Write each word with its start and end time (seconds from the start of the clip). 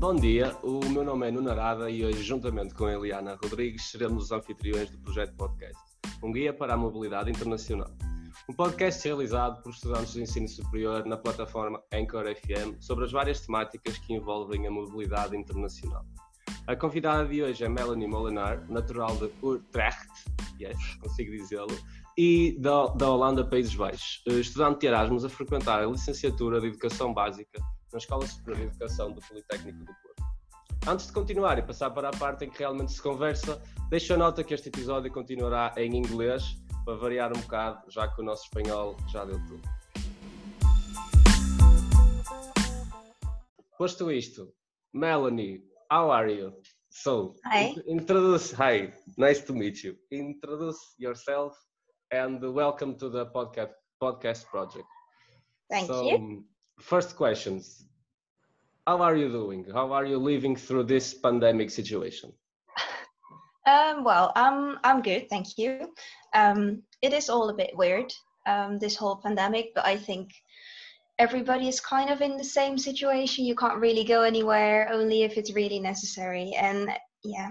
Bom 0.00 0.14
dia, 0.14 0.56
o 0.62 0.80
meu 0.88 1.04
nome 1.04 1.28
é 1.28 1.30
Nuno 1.30 1.50
Arada 1.50 1.90
e 1.90 2.02
hoje, 2.02 2.22
juntamente 2.22 2.72
com 2.72 2.88
Eliana 2.88 3.38
Rodrigues, 3.44 3.90
seremos 3.90 4.24
os 4.24 4.32
anfitriões 4.32 4.88
do 4.88 4.96
projeto 4.96 5.34
podcast, 5.34 5.78
um 6.22 6.32
guia 6.32 6.54
para 6.54 6.72
a 6.72 6.76
mobilidade 6.76 7.30
internacional. 7.30 7.90
Um 8.48 8.54
podcast 8.54 9.06
realizado 9.06 9.62
por 9.62 9.72
estudantes 9.72 10.14
de 10.14 10.22
ensino 10.22 10.48
superior 10.48 11.04
na 11.04 11.18
plataforma 11.18 11.82
Anchor 11.92 12.24
FM 12.34 12.80
sobre 12.80 13.04
as 13.04 13.12
várias 13.12 13.42
temáticas 13.42 13.98
que 13.98 14.14
envolvem 14.14 14.66
a 14.66 14.70
mobilidade 14.70 15.36
internacional. 15.36 16.06
A 16.66 16.74
convidada 16.74 17.28
de 17.28 17.42
hoje 17.42 17.62
é 17.62 17.68
Melanie 17.68 18.08
Molinar, 18.08 18.66
natural 18.70 19.14
de 19.16 19.30
Utrecht, 19.42 20.08
yes, 20.58 20.94
consigo 20.94 21.30
dizê-lo, 21.30 21.78
e 22.16 22.56
da, 22.58 22.86
da 22.86 23.10
Holanda, 23.10 23.44
Países 23.44 23.74
Baixos, 23.74 24.22
estudante 24.26 24.80
de 24.80 24.86
Erasmus 24.86 25.26
a 25.26 25.28
frequentar 25.28 25.82
a 25.82 25.86
licenciatura 25.86 26.58
de 26.58 26.68
Educação 26.68 27.12
Básica 27.12 27.60
na 27.92 27.98
Escola 27.98 28.26
Superior 28.26 28.58
de 28.58 28.66
Educação 28.66 29.12
do 29.12 29.20
Politécnico 29.20 29.78
do 29.78 29.86
Porto. 29.86 30.22
Antes 30.86 31.06
de 31.06 31.12
continuar 31.12 31.58
e 31.58 31.62
passar 31.62 31.90
para 31.90 32.08
a 32.08 32.12
parte 32.12 32.44
em 32.44 32.50
que 32.50 32.58
realmente 32.58 32.92
se 32.92 33.02
conversa, 33.02 33.60
deixo 33.90 34.14
a 34.14 34.16
nota 34.16 34.42
que 34.42 34.54
este 34.54 34.68
episódio 34.68 35.12
continuará 35.12 35.74
em 35.76 35.96
inglês, 35.96 36.56
para 36.84 36.96
variar 36.96 37.36
um 37.36 37.40
bocado, 37.40 37.90
já 37.90 38.08
que 38.08 38.20
o 38.20 38.24
nosso 38.24 38.44
espanhol 38.44 38.96
já 39.12 39.24
deu 39.24 39.38
tudo. 39.46 39.62
Posto 43.76 44.10
isto, 44.10 44.52
Melanie, 44.92 45.62
how 45.92 46.10
are 46.10 46.32
you? 46.32 46.52
So, 46.90 47.34
Hi. 47.46 47.74
introduce, 47.86 48.52
hi, 48.52 48.92
nice 49.16 49.44
to 49.46 49.54
meet 49.54 49.84
you. 49.84 49.96
Introduce 50.10 50.78
yourself 50.98 51.56
and 52.12 52.40
welcome 52.40 52.96
to 52.96 53.08
the 53.08 53.26
podcast 53.26 53.72
podcast 54.02 54.46
project. 54.46 54.86
Thank 55.68 55.86
so, 55.86 56.10
you. 56.10 56.44
First 56.80 57.16
questions. 57.16 57.84
How 58.86 59.02
are 59.02 59.16
you 59.16 59.28
doing? 59.30 59.66
How 59.72 59.92
are 59.92 60.06
you 60.06 60.18
living 60.18 60.56
through 60.56 60.84
this 60.84 61.14
pandemic 61.14 61.70
situation? 61.70 62.32
Um, 63.66 64.04
well, 64.04 64.32
I'm 64.34 64.78
I'm 64.82 65.02
good, 65.02 65.28
thank 65.28 65.58
you. 65.58 65.94
Um, 66.32 66.82
it 67.02 67.12
is 67.12 67.28
all 67.28 67.50
a 67.50 67.54
bit 67.54 67.76
weird, 67.76 68.10
um, 68.46 68.78
this 68.78 68.96
whole 68.96 69.16
pandemic, 69.16 69.74
but 69.74 69.84
I 69.84 69.96
think 69.98 70.32
everybody 71.18 71.68
is 71.68 71.78
kind 71.78 72.08
of 72.08 72.22
in 72.22 72.38
the 72.38 72.50
same 72.58 72.78
situation. 72.78 73.44
You 73.44 73.54
can't 73.54 73.78
really 73.78 74.02
go 74.02 74.22
anywhere, 74.22 74.88
only 74.90 75.22
if 75.22 75.36
it's 75.36 75.52
really 75.52 75.78
necessary. 75.78 76.54
And 76.54 76.90
yeah, 77.22 77.50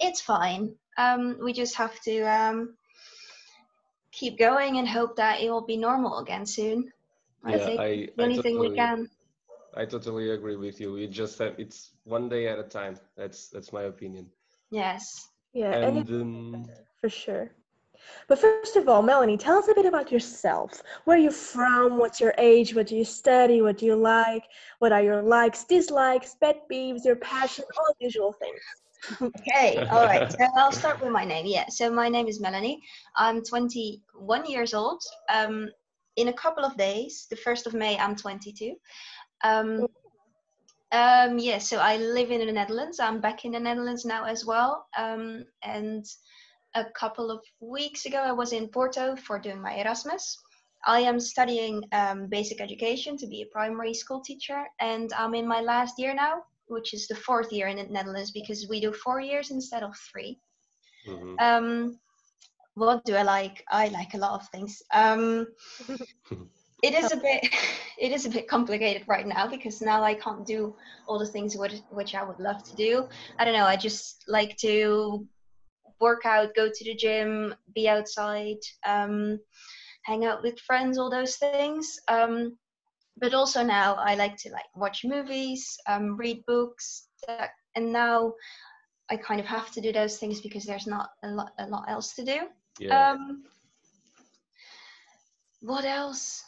it's 0.00 0.20
fine. 0.20 0.74
Um, 0.98 1.38
we 1.40 1.52
just 1.52 1.76
have 1.76 1.98
to 2.00 2.22
um, 2.22 2.74
keep 4.10 4.38
going 4.38 4.78
and 4.78 4.88
hope 4.88 5.16
that 5.16 5.40
it 5.40 5.50
will 5.50 5.64
be 5.64 5.76
normal 5.76 6.18
again 6.18 6.44
soon. 6.44 6.92
I 7.44 7.58
think 7.58 7.80
I, 7.80 7.84
I 7.84 8.22
only 8.22 8.42
thing 8.42 8.58
we 8.58 8.68
totally- 8.68 8.76
can. 8.76 9.08
I 9.74 9.86
totally 9.86 10.30
agree 10.30 10.56
with 10.56 10.80
you. 10.80 10.92
We 10.92 11.06
just 11.06 11.38
have 11.38 11.54
it's 11.58 11.92
one 12.04 12.28
day 12.28 12.46
at 12.46 12.58
a 12.58 12.62
time. 12.62 12.96
That's 13.16 13.48
that's 13.48 13.72
my 13.72 13.84
opinion. 13.84 14.26
Yes. 14.70 15.30
Yeah, 15.54 15.72
and 15.72 15.98
And 15.98 16.22
um, 16.22 16.66
for 17.00 17.08
sure. 17.08 17.52
But 18.26 18.38
first 18.38 18.76
of 18.76 18.88
all, 18.88 19.02
Melanie, 19.02 19.36
tell 19.36 19.58
us 19.58 19.68
a 19.68 19.74
bit 19.74 19.86
about 19.86 20.10
yourself. 20.10 20.82
Where 21.04 21.16
you're 21.16 21.30
from, 21.30 21.98
what's 21.98 22.20
your 22.20 22.34
age, 22.36 22.74
what 22.74 22.86
do 22.88 22.96
you 22.96 23.04
study, 23.04 23.62
what 23.62 23.78
do 23.78 23.86
you 23.86 23.94
like, 23.94 24.44
what 24.80 24.92
are 24.92 25.02
your 25.02 25.22
likes, 25.22 25.64
dislikes, 25.64 26.34
pet 26.34 26.68
peeves, 26.70 27.04
your 27.04 27.16
passion, 27.16 27.64
all 27.78 27.94
the 27.98 28.04
usual 28.04 28.32
things. 28.32 28.60
Okay, 29.20 29.76
all 29.90 30.04
right. 30.04 30.30
So 30.32 30.46
I'll 30.56 30.72
start 30.72 31.00
with 31.00 31.10
my 31.12 31.24
name. 31.24 31.46
Yeah. 31.46 31.66
So 31.68 31.90
my 31.90 32.08
name 32.08 32.26
is 32.28 32.40
Melanie. 32.40 32.80
I'm 33.16 33.42
21 33.42 34.46
years 34.46 34.74
old. 34.74 35.02
Um, 35.32 35.68
in 36.16 36.28
a 36.28 36.32
couple 36.32 36.64
of 36.64 36.76
days, 36.76 37.26
the 37.30 37.36
first 37.36 37.66
of 37.66 37.74
May, 37.74 37.98
I'm 37.98 38.16
22. 38.16 38.74
Um, 39.44 39.86
um, 40.92 41.38
yeah. 41.38 41.58
So 41.58 41.78
I 41.78 41.96
live 41.96 42.30
in 42.30 42.46
the 42.46 42.52
Netherlands. 42.52 43.00
I'm 43.00 43.20
back 43.20 43.44
in 43.44 43.52
the 43.52 43.60
Netherlands 43.60 44.04
now 44.04 44.24
as 44.24 44.44
well. 44.44 44.86
Um, 44.96 45.44
and 45.62 46.04
a 46.74 46.84
couple 46.84 47.30
of 47.30 47.40
weeks 47.60 48.06
ago, 48.06 48.18
I 48.18 48.32
was 48.32 48.52
in 48.52 48.68
Porto 48.68 49.16
for 49.16 49.38
doing 49.38 49.60
my 49.60 49.74
Erasmus. 49.74 50.38
I 50.84 51.00
am 51.00 51.20
studying 51.20 51.82
um, 51.92 52.26
basic 52.26 52.60
education 52.60 53.16
to 53.18 53.26
be 53.26 53.42
a 53.42 53.46
primary 53.46 53.94
school 53.94 54.20
teacher, 54.20 54.64
and 54.80 55.12
I'm 55.12 55.34
in 55.34 55.46
my 55.46 55.60
last 55.60 55.98
year 55.98 56.12
now 56.12 56.42
which 56.72 56.94
is 56.94 57.06
the 57.06 57.14
fourth 57.14 57.52
year 57.52 57.68
in 57.68 57.76
the 57.76 57.84
Netherlands 57.84 58.30
because 58.30 58.66
we 58.68 58.80
do 58.80 58.92
four 58.92 59.20
years 59.20 59.50
instead 59.50 59.82
of 59.82 59.94
three. 60.10 60.40
mhm. 61.06 61.40
Um, 61.40 61.98
what 62.74 63.04
do 63.04 63.14
I 63.14 63.22
like? 63.22 63.64
I 63.70 63.88
like 63.88 64.14
a 64.14 64.18
lot 64.18 64.40
of 64.40 64.48
things. 64.48 64.82
Um, 64.92 65.46
it 66.82 66.94
is 66.94 67.12
a 67.12 67.16
bit, 67.16 67.48
it 67.98 68.12
is 68.12 68.26
a 68.26 68.30
bit 68.30 68.48
complicated 68.48 69.06
right 69.06 69.26
now 69.26 69.46
because 69.46 69.80
now 69.80 70.02
I 70.02 70.14
can't 70.14 70.46
do 70.46 70.74
all 71.06 71.18
the 71.18 71.26
things 71.26 71.56
which, 71.56 71.80
which 71.90 72.14
I 72.14 72.22
would 72.22 72.40
love 72.40 72.62
to 72.64 72.76
do. 72.76 73.08
I 73.38 73.44
don't 73.44 73.54
know. 73.54 73.66
I 73.66 73.76
just 73.76 74.24
like 74.28 74.56
to 74.58 75.26
work 76.00 76.26
out, 76.26 76.54
go 76.54 76.68
to 76.68 76.84
the 76.84 76.94
gym, 76.94 77.54
be 77.74 77.88
outside, 77.88 78.58
um, 78.86 79.38
hang 80.04 80.24
out 80.24 80.42
with 80.42 80.58
friends, 80.60 80.98
all 80.98 81.10
those 81.10 81.36
things. 81.36 81.98
Um, 82.08 82.58
but 83.18 83.34
also 83.34 83.62
now 83.62 83.94
I 83.94 84.14
like 84.14 84.36
to 84.38 84.50
like 84.50 84.64
watch 84.74 85.04
movies, 85.04 85.76
um, 85.86 86.16
read 86.16 86.44
books, 86.46 87.08
that, 87.26 87.50
and 87.76 87.92
now 87.92 88.32
I 89.10 89.16
kind 89.16 89.40
of 89.40 89.46
have 89.46 89.70
to 89.72 89.80
do 89.80 89.92
those 89.92 90.16
things 90.18 90.40
because 90.40 90.64
there's 90.64 90.86
not 90.86 91.10
a 91.22 91.28
lot 91.28 91.52
a 91.58 91.66
lot 91.66 91.84
else 91.88 92.14
to 92.14 92.24
do. 92.24 92.48
Yeah. 92.78 93.10
Um, 93.12 93.44
what 95.60 95.84
else? 95.84 96.44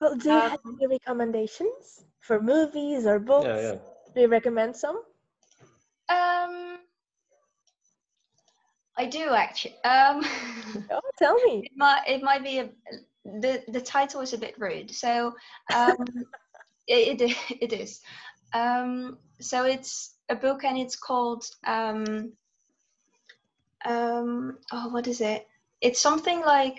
Well, 0.00 0.16
do 0.16 0.30
you 0.32 0.40
have 0.40 0.60
Um, 0.64 0.78
any 0.80 0.86
recommendations 0.86 2.04
for 2.20 2.40
movies 2.40 3.06
or 3.06 3.18
books? 3.18 3.46
yeah, 3.46 3.60
yeah. 3.60 3.78
Do 4.14 4.20
you 4.20 4.28
recommend 4.28 4.76
some? 4.76 5.02
Um, 6.08 6.78
I 8.96 9.06
do 9.06 9.30
actually. 9.30 9.76
Um, 9.84 10.24
Oh, 10.90 11.00
tell 11.18 11.40
me. 11.40 11.64
it 11.66 11.72
might 11.76 12.02
it 12.06 12.22
might 12.22 12.44
be 12.44 12.58
a 12.58 12.70
the 13.24 13.62
the 13.68 13.80
title 13.80 14.20
is 14.20 14.32
a 14.32 14.38
bit 14.38 14.54
rude, 14.58 14.90
so 14.94 15.34
um, 15.72 15.96
it, 16.86 17.20
it 17.20 17.36
it 17.60 17.72
is. 17.72 18.00
Um, 18.52 19.18
so 19.40 19.64
it's 19.64 20.14
a 20.28 20.36
book 20.36 20.64
and 20.64 20.78
it's 20.78 20.96
called 20.96 21.44
um, 21.66 22.32
um, 23.84 24.58
oh 24.72 24.88
what 24.88 25.06
is 25.06 25.20
it? 25.20 25.46
It's 25.80 26.00
something 26.00 26.40
like 26.40 26.78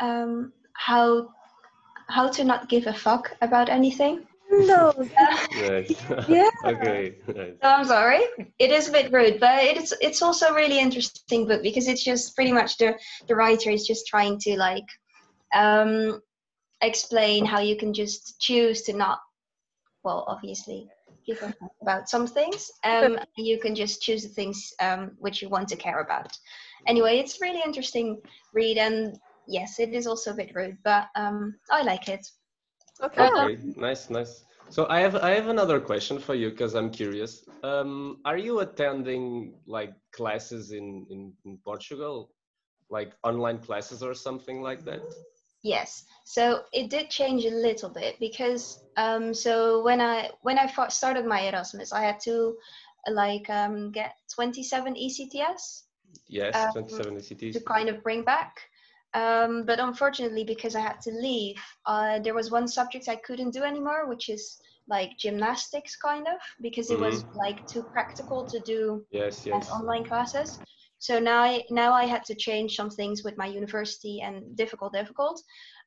um, 0.00 0.52
how 0.74 1.30
how 2.08 2.28
to 2.28 2.44
not 2.44 2.68
give 2.68 2.86
a 2.86 2.92
fuck 2.92 3.36
about 3.40 3.68
anything. 3.68 4.26
No. 4.50 4.92
Nice. 5.56 6.04
Yeah. 6.28 6.48
okay. 6.64 7.16
Nice. 7.26 7.54
Oh, 7.62 7.68
I'm 7.68 7.84
sorry. 7.84 8.22
It 8.58 8.70
is 8.70 8.88
a 8.88 8.92
bit 8.92 9.12
rude, 9.12 9.40
but 9.40 9.64
it's 9.64 9.92
it's 10.00 10.22
also 10.22 10.48
a 10.48 10.54
really 10.54 10.78
interesting 10.78 11.46
book 11.46 11.62
because 11.62 11.88
it's 11.88 12.04
just 12.04 12.34
pretty 12.34 12.52
much 12.52 12.78
the 12.78 12.98
the 13.28 13.34
writer 13.34 13.70
is 13.70 13.86
just 13.86 14.06
trying 14.06 14.38
to 14.40 14.56
like 14.56 14.86
um 15.54 16.20
explain 16.82 17.44
how 17.44 17.60
you 17.60 17.76
can 17.76 17.94
just 17.94 18.40
choose 18.40 18.82
to 18.82 18.92
not 18.92 19.20
well 20.02 20.24
obviously 20.28 20.80
give 20.80 20.88
a 20.88 21.03
fuck 21.03 21.03
about 21.82 22.08
some 22.08 22.26
things 22.26 22.70
um 22.84 23.18
you 23.36 23.58
can 23.58 23.74
just 23.74 24.02
choose 24.02 24.22
the 24.22 24.28
things 24.28 24.72
um 24.80 25.12
which 25.18 25.42
you 25.42 25.48
want 25.48 25.68
to 25.68 25.76
care 25.76 26.00
about 26.00 26.36
anyway 26.86 27.18
it's 27.18 27.40
really 27.40 27.62
interesting 27.64 28.20
read 28.52 28.78
and 28.78 29.18
yes 29.46 29.78
it 29.78 29.92
is 29.92 30.06
also 30.06 30.30
a 30.32 30.34
bit 30.34 30.52
rude 30.54 30.76
but 30.84 31.06
um 31.16 31.54
i 31.70 31.82
like 31.82 32.08
it 32.08 32.26
Okay. 33.02 33.28
Okay. 33.28 33.58
Nice. 33.76 34.10
Nice. 34.10 34.44
So 34.70 34.86
I 34.88 35.00
have 35.00 35.16
I 35.16 35.30
have 35.30 35.48
another 35.48 35.80
question 35.80 36.18
for 36.18 36.34
you 36.34 36.50
because 36.50 36.74
I'm 36.74 36.90
curious. 36.90 37.44
Um, 37.62 38.20
are 38.24 38.38
you 38.38 38.60
attending 38.60 39.54
like 39.66 39.92
classes 40.12 40.72
in, 40.72 41.06
in 41.10 41.32
in 41.44 41.58
Portugal, 41.64 42.30
like 42.90 43.12
online 43.22 43.58
classes 43.58 44.02
or 44.02 44.14
something 44.14 44.62
like 44.62 44.84
that? 44.84 45.02
Yes. 45.64 46.04
So 46.24 46.62
it 46.72 46.90
did 46.90 47.10
change 47.10 47.44
a 47.46 47.50
little 47.50 47.90
bit 47.90 48.16
because 48.20 48.84
um 48.96 49.34
so 49.34 49.82
when 49.82 50.00
I 50.00 50.30
when 50.42 50.58
I 50.58 50.66
started 50.88 51.26
my 51.26 51.40
Erasmus, 51.40 51.92
I 51.92 52.02
had 52.02 52.20
to 52.20 52.56
like 53.08 53.50
um 53.50 53.90
get 53.92 54.14
27 54.34 54.94
ECTS 54.96 55.84
Yes, 56.28 56.54
Um, 56.54 56.72
27 56.72 57.16
ECTS 57.16 57.52
to 57.54 57.60
kind 57.60 57.88
of 57.88 58.02
bring 58.02 58.24
back. 58.24 58.54
Um, 59.14 59.64
but 59.64 59.80
unfortunately, 59.80 60.44
because 60.44 60.74
I 60.76 60.80
had 60.80 61.00
to 61.02 61.10
leave, 61.12 61.56
uh, 61.86 62.18
there 62.20 62.34
was 62.34 62.50
one 62.50 62.68
subject 62.68 63.08
I 63.08 63.16
couldn't 63.16 63.52
do 63.52 63.62
anymore, 63.62 64.08
which 64.08 64.28
is 64.28 64.60
like 64.88 65.16
gymnastics, 65.18 65.96
kind 65.96 66.26
of, 66.26 66.38
because 66.60 66.90
it 66.90 67.00
was 67.00 67.24
like 67.34 67.66
too 67.66 67.84
practical 67.92 68.46
to 68.48 68.60
do 68.60 69.04
Yes, 69.10 69.46
yes. 69.46 69.70
online 69.70 70.04
classes. 70.04 70.58
So 70.98 71.18
now 71.18 71.42
I, 71.42 71.62
now 71.70 71.92
I 71.92 72.04
had 72.04 72.24
to 72.26 72.34
change 72.34 72.76
some 72.76 72.90
things 72.90 73.22
with 73.24 73.36
my 73.36 73.46
university 73.46 74.20
and 74.22 74.56
difficult, 74.56 74.92
difficult. 74.92 75.42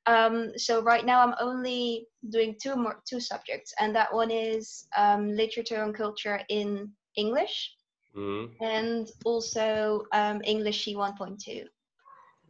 Um, 0.05 0.51
so 0.57 0.81
right 0.81 1.05
now 1.05 1.21
I'm 1.21 1.35
only 1.39 2.07
doing 2.29 2.55
two 2.61 2.75
more 2.75 3.01
two 3.09 3.19
subjects, 3.19 3.73
and 3.79 3.95
that 3.95 4.13
one 4.13 4.31
is 4.31 4.87
um, 4.97 5.31
literature 5.35 5.83
and 5.83 5.95
culture 5.95 6.41
in 6.49 6.91
English, 7.15 7.73
Mhm. 8.15 8.51
and 8.61 9.07
also 9.25 10.03
um, 10.13 10.41
English 10.43 10.85
C 10.85 10.95
1.2. 10.95 11.65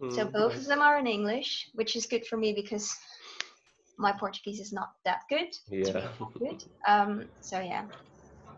So 0.10 0.25
Mhm, 0.25 0.33
both 0.33 0.53
nice. 0.53 0.57
of 0.57 0.65
them 0.65 0.81
are 0.81 1.00
in 1.00 1.07
English, 1.07 1.69
which 1.74 1.95
is 1.95 2.06
good 2.06 2.25
for 2.27 2.38
me 2.38 2.53
because 2.53 2.89
my 3.98 4.12
Portuguese 4.13 4.60
is 4.60 4.71
not 4.74 4.89
that 5.06 5.21
good. 5.30 5.50
Yeah. 5.69 6.10
Good. 6.39 6.63
Um, 6.88 7.30
so 7.42 7.60
yeah. 7.60 7.86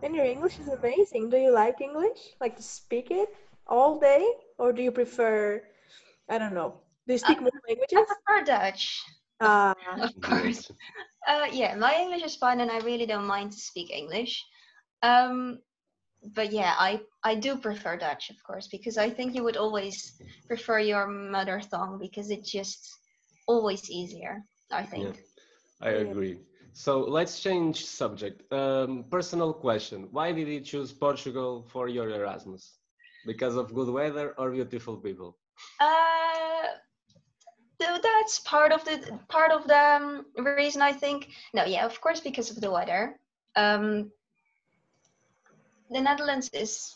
And 0.01 0.15
your 0.15 0.25
English 0.25 0.59
is 0.59 0.67
amazing. 0.67 1.29
Do 1.29 1.37
you 1.37 1.51
like 1.53 1.81
English? 1.81 2.19
Like 2.41 2.55
to 2.57 2.63
speak 2.63 3.11
it 3.11 3.29
all 3.69 3.99
day? 3.99 4.25
Or 4.59 4.73
do 4.73 4.83
you 4.83 4.91
prefer, 4.91 5.63
I 6.29 6.39
don't 6.39 6.53
know, 6.53 6.81
do 7.07 7.13
you 7.13 7.19
speak 7.19 7.41
more 7.41 7.51
languages? 7.67 7.93
I 7.95 8.01
languages? 8.01 8.05
prefer 8.05 8.45
Dutch, 8.45 9.03
Ah, 9.41 9.75
of 10.01 10.11
course. 10.21 10.71
Uh, 11.27 11.47
yeah, 11.51 11.75
my 11.75 11.95
English 11.95 12.23
is 12.23 12.35
fine, 12.35 12.61
and 12.61 12.71
I 12.71 12.79
really 12.79 13.05
don't 13.07 13.27
mind 13.27 13.51
to 13.53 13.59
speak 13.59 13.91
English. 13.91 14.45
Um, 15.03 15.59
but 16.35 16.51
yeah, 16.51 16.75
I 16.79 17.01
I 17.23 17.35
do 17.35 17.57
prefer 17.57 17.97
Dutch, 17.97 18.29
of 18.29 18.43
course, 18.43 18.67
because 18.67 18.97
I 18.97 19.09
think 19.09 19.35
you 19.35 19.43
would 19.43 19.57
always 19.57 20.13
prefer 20.47 20.79
your 20.79 21.07
mother 21.07 21.61
tongue 21.61 21.99
because 21.99 22.31
it's 22.31 22.51
just 22.51 22.89
always 23.47 23.89
easier. 23.89 24.45
I 24.71 24.85
think. 24.85 25.17
I 25.81 25.91
Yeah. 25.91 26.03
agree. 26.03 26.39
So 26.73 26.99
let's 27.01 27.39
change 27.41 27.85
subject. 27.85 28.51
Um, 28.53 29.05
personal 29.09 29.53
question: 29.53 30.09
Why 30.11 30.31
did 30.33 30.47
you 30.47 30.61
choose 30.61 30.93
Portugal 30.93 31.63
for 31.69 31.87
your 31.89 32.09
Erasmus? 32.09 32.78
Because 33.25 33.55
of 33.55 33.73
good 33.73 33.89
weather 33.89 34.33
or 34.37 34.51
beautiful 34.51 34.97
people? 34.97 35.37
Uh, 35.79 36.39
that's 37.79 38.39
part 38.39 38.71
of 38.71 38.83
the 38.85 39.19
part 39.27 39.51
of 39.51 39.67
the 39.67 39.77
um, 39.77 40.25
reason 40.37 40.81
I 40.81 40.91
think. 40.91 41.29
No, 41.53 41.65
yeah, 41.65 41.85
of 41.85 41.99
course 42.01 42.19
because 42.19 42.49
of 42.49 42.61
the 42.61 42.71
weather. 42.71 43.19
Um, 43.55 44.11
the 45.89 46.01
Netherlands 46.01 46.49
is, 46.53 46.95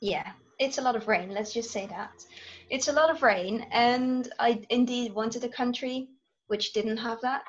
yeah, 0.00 0.32
it's 0.58 0.78
a 0.78 0.82
lot 0.82 0.96
of 0.96 1.08
rain. 1.08 1.30
Let's 1.30 1.52
just 1.52 1.70
say 1.70 1.86
that 1.86 2.24
it's 2.70 2.88
a 2.88 2.92
lot 2.92 3.10
of 3.10 3.22
rain, 3.22 3.66
and 3.72 4.32
I 4.38 4.62
indeed 4.70 5.14
wanted 5.14 5.44
a 5.44 5.48
country 5.48 6.08
which 6.46 6.72
didn't 6.72 6.98
have 6.98 7.20
that. 7.22 7.42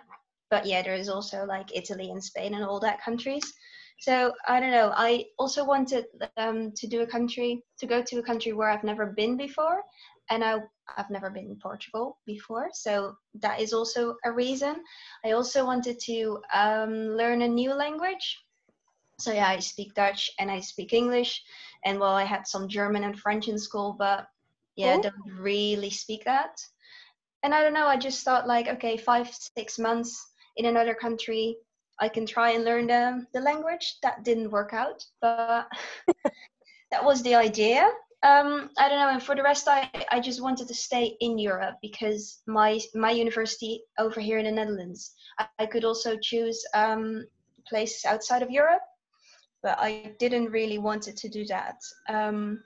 But 0.50 0.66
yeah, 0.66 0.82
there 0.82 0.96
is 0.96 1.10
also 1.10 1.46
like 1.46 1.76
Italy 1.76 2.10
and 2.10 2.24
Spain 2.24 2.56
and 2.56 2.64
all 2.64 2.80
that 2.80 3.02
countries. 3.02 3.54
So 4.00 4.34
I 4.48 4.62
don't 4.62 4.72
know. 4.72 4.94
I 4.96 5.26
also 5.38 5.66
wanted 5.66 6.06
um, 6.38 6.72
to 6.78 6.88
do 6.88 7.02
a 7.02 7.08
country 7.08 7.62
to 7.80 7.86
go 7.86 8.02
to 8.02 8.20
a 8.20 8.24
country 8.24 8.54
where 8.54 8.70
I've 8.70 8.84
never 8.84 9.08
been 9.08 9.36
before, 9.36 9.82
and 10.30 10.44
I 10.44 10.60
I've 10.98 11.10
never 11.10 11.30
been 11.30 11.46
in 11.46 11.60
Portugal 11.62 12.18
before, 12.26 12.70
so 12.72 13.18
that 13.42 13.60
is 13.60 13.74
also 13.74 14.16
a 14.24 14.32
reason. 14.32 14.76
I 15.26 15.32
also 15.32 15.66
wanted 15.66 16.00
to 16.06 16.40
um, 16.54 17.10
learn 17.10 17.42
a 17.42 17.48
new 17.48 17.74
language. 17.74 18.40
So 19.20 19.34
yeah, 19.34 19.50
I 19.50 19.60
speak 19.60 19.94
Dutch 19.96 20.32
and 20.40 20.50
I 20.50 20.62
speak 20.62 20.94
English, 20.94 21.44
and 21.84 22.00
well, 22.00 22.16
I 22.16 22.24
had 22.24 22.48
some 22.48 22.70
German 22.70 23.04
and 23.04 23.20
French 23.20 23.50
in 23.50 23.60
school, 23.60 23.96
but 24.00 24.28
yeah, 24.78 24.94
I 24.94 24.94
Cool. 24.94 25.04
don't 25.04 25.40
really 25.42 25.90
speak 25.90 26.24
that. 26.24 26.56
And 27.44 27.54
I 27.54 27.64
don't 27.64 27.74
know. 27.74 27.88
I 27.88 27.98
just 27.98 28.24
thought 28.24 28.48
like, 28.48 28.70
okay, 28.70 28.96
five 28.96 29.30
six 29.58 29.78
months 29.78 30.26
in 30.56 30.66
another 30.66 30.94
country, 30.94 31.58
I 32.00 32.10
can 32.10 32.26
try 32.26 32.52
and 32.52 32.64
learn 32.64 32.88
the 32.88 33.26
the 33.34 33.42
language. 33.42 33.98
That 34.04 34.24
didn't 34.24 34.52
work 34.52 34.74
out, 34.74 35.04
but 35.22 35.68
that 36.92 37.04
was 37.04 37.22
the 37.24 37.36
idea 37.36 37.90
um 38.24 38.70
i 38.78 38.90
don't 38.90 39.00
know 39.00 39.10
and 39.10 39.24
for 39.24 39.34
the 39.34 39.44
rest 39.44 39.68
i 39.68 39.90
i 40.12 40.20
just 40.20 40.42
wanted 40.42 40.68
to 40.68 40.74
stay 40.74 41.16
in 41.22 41.38
europe 41.38 41.76
because 41.82 42.42
my 42.48 42.78
my 42.94 43.12
university 43.12 43.82
over 43.98 44.20
here 44.20 44.38
in 44.40 44.46
the 44.46 44.52
netherlands 44.52 45.14
i, 45.40 45.48
I 45.60 45.66
could 45.66 45.86
also 45.86 46.18
choose 46.22 46.62
um 46.74 47.26
places 47.66 48.04
outside 48.04 48.44
of 48.44 48.52
europe 48.52 48.82
but 49.64 49.80
i 49.80 50.14
didn't 50.20 50.52
really 50.52 50.80
wanted 50.80 51.16
to 51.16 51.30
do 51.30 51.46
that 51.46 51.76
um 52.10 52.62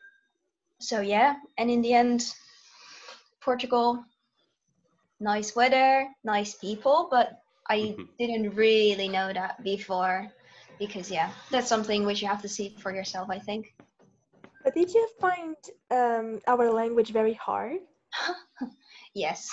so 0.80 1.02
yeah 1.02 1.36
and 1.60 1.70
in 1.70 1.84
the 1.84 1.94
end 1.94 2.34
portugal 3.40 4.04
nice 5.20 5.56
weather 5.56 6.08
nice 6.24 6.56
people 6.56 7.10
but 7.12 7.43
i 7.70 7.96
Mhm. 7.98 8.08
didn't 8.20 8.56
really 8.56 9.10
know 9.10 9.32
that 9.34 9.56
before 9.64 10.28
because 10.80 11.10
yeah 11.12 11.32
that's 11.52 11.68
something 11.70 12.06
which 12.06 12.22
you 12.22 12.28
have 12.28 12.42
to 12.42 12.50
see 12.50 12.70
for 12.70 12.86
yourself 12.86 13.20
i 13.22 13.30
think 13.32 13.60
but 14.64 14.74
did 14.74 14.90
you 14.94 15.08
find 15.20 15.56
um, 15.92 16.40
our 16.48 16.72
language 16.72 17.12
very 17.12 17.34
hard? 17.34 17.80
yes 19.14 19.50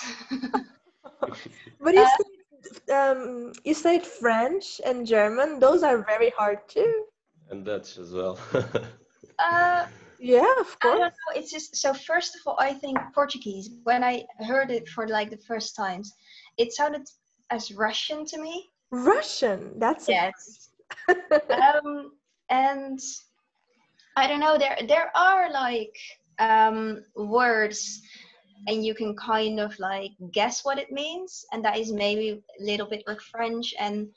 But 1.79 1.95
you 1.95 2.05
Uh, 2.05 2.07
said, 2.07 2.93
um, 3.11 3.53
you 3.63 3.73
said 3.73 4.05
French 4.05 4.79
and 4.85 5.05
German. 5.05 5.59
Those 5.59 5.83
are 5.83 6.03
very 6.03 6.31
hard 6.37 6.59
too. 6.67 7.05
and 7.49 7.65
Dutch 7.65 7.97
as 7.97 8.11
well. 8.13 8.39
uh 9.39 9.85
Yeah, 10.19 10.53
of 10.59 10.79
I 10.81 10.87
course. 10.87 10.99
don't 10.99 11.13
know. 11.21 11.31
It's 11.39 11.51
just 11.51 11.75
so. 11.75 11.93
First 11.93 12.35
of 12.35 12.41
all, 12.47 12.57
I 12.59 12.73
think 12.73 12.97
Portuguese. 13.13 13.69
When 13.83 14.03
I 14.03 14.25
heard 14.39 14.71
it 14.71 14.87
for 14.89 15.07
like 15.07 15.29
the 15.29 15.37
first 15.49 15.75
times, 15.75 16.13
it 16.57 16.73
sounded 16.73 17.03
as 17.51 17.71
Russian 17.71 18.25
to 18.25 18.41
me. 18.41 18.69
Russian. 18.89 19.77
That's 19.77 20.07
Yes. 20.09 20.69
um, 21.09 22.11
and 22.49 22.99
I 24.15 24.27
don't 24.27 24.39
know. 24.39 24.57
There 24.57 24.77
there 24.87 25.11
are 25.15 25.51
like 25.51 25.95
um, 26.39 27.03
words, 27.15 28.01
and 28.67 28.85
you 28.85 28.93
can 28.93 29.15
kind 29.15 29.59
of 29.59 29.77
like 29.79 30.11
guess 30.31 30.65
what 30.65 30.77
it 30.77 30.91
means, 30.91 31.45
and 31.51 31.63
that 31.63 31.77
is 31.77 31.91
maybe 31.91 32.41
a 32.59 32.63
little 32.63 32.87
bit 32.87 33.03
like 33.07 33.21
French 33.21 33.73
and. 33.79 34.09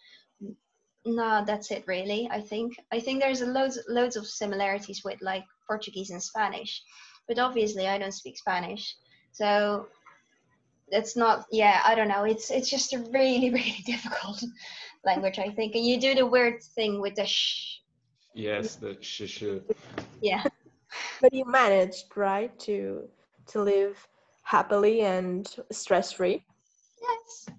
No, 1.07 1.45
that's 1.47 1.71
it 1.71 1.85
really. 1.87 2.27
I 2.33 2.41
think 2.41 2.77
I 2.91 2.99
think 2.99 3.21
there's 3.21 3.43
a 3.43 3.47
loads 3.47 3.79
loads 3.89 4.17
of 4.17 4.27
similarities 4.27 5.05
with 5.05 5.21
like 5.21 5.45
Portuguese 5.69 6.09
and 6.09 6.23
Spanish, 6.23 6.83
but 7.29 7.39
obviously 7.39 7.87
I 7.87 7.99
don't 7.99 8.15
speak 8.15 8.39
Spanish, 8.39 8.97
so 9.31 9.87
it's 10.89 11.17
not. 11.17 11.47
Yeah, 11.51 11.81
I 11.85 11.95
don't 11.95 12.09
know. 12.09 12.25
It's 12.25 12.51
it's 12.51 12.71
just 12.71 12.93
a 12.93 12.99
really 12.99 13.51
really 13.59 13.83
difficult 13.87 14.43
language. 15.05 15.39
I 15.39 15.51
think, 15.51 15.75
and 15.75 15.85
you 15.85 16.01
do 16.01 16.15
the 16.15 16.27
weird 16.27 16.63
thing 16.63 17.01
with 17.01 17.15
the 17.17 17.27
sh. 17.27 17.81
yes, 18.35 18.77
the 18.77 18.97
sh 19.01 19.23
sh. 19.27 19.43
Yeah, 20.21 20.45
but 21.21 21.33
you 21.33 21.45
managed, 21.47 22.17
right, 22.17 22.57
to 22.61 23.09
to 23.49 23.63
live 23.63 24.09
happily 24.43 25.03
and 25.03 25.55
stress 25.73 26.13
free. 26.13 26.45
yes, 27.01 27.57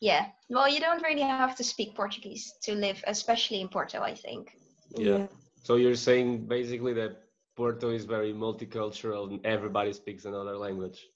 yeah. 0.00 0.26
Well, 0.48 0.68
you 0.68 0.80
don't 0.80 1.02
really 1.02 1.22
have 1.22 1.56
to 1.56 1.64
speak 1.64 1.94
Portuguese 1.94 2.54
to 2.62 2.74
live, 2.74 3.02
especially 3.06 3.60
in 3.60 3.68
Porto. 3.68 4.00
I 4.00 4.14
think. 4.14 4.56
Yeah. 4.96 5.26
So 5.62 5.74
you're 5.74 5.96
saying 5.96 6.46
basically 6.46 6.92
that 6.94 7.22
Porto 7.56 7.90
is 7.90 8.04
very 8.04 8.32
multicultural 8.32 9.28
and 9.30 9.44
everybody 9.44 9.92
speaks 9.92 10.26
another 10.26 10.56
language. 10.56 11.08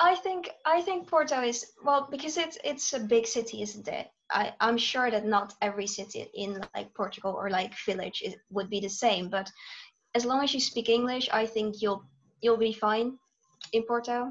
I 0.00 0.14
think 0.14 0.50
I 0.64 0.82
think 0.82 1.08
Porto 1.08 1.42
is 1.42 1.72
well 1.84 2.08
because 2.10 2.36
it's 2.36 2.58
it's 2.64 2.92
a 2.92 3.00
big 3.00 3.26
city, 3.26 3.62
isn't 3.62 3.88
it? 3.88 4.06
I 4.30 4.54
I'm 4.60 4.78
sure 4.78 5.10
that 5.10 5.24
not 5.26 5.54
every 5.60 5.86
city 5.86 6.30
in 6.34 6.60
like 6.76 6.94
Portugal 6.94 7.34
or 7.34 7.50
like 7.50 7.74
village 7.86 8.22
is, 8.24 8.36
would 8.50 8.70
be 8.70 8.80
the 8.80 8.88
same, 8.90 9.28
but 9.28 9.50
as 10.14 10.24
long 10.24 10.42
as 10.44 10.54
you 10.54 10.60
speak 10.60 10.88
English, 10.88 11.28
I 11.32 11.46
think 11.46 11.82
you'll 11.82 12.04
you'll 12.42 12.56
be 12.58 12.72
fine 12.72 13.18
in 13.72 13.82
Porto, 13.82 14.30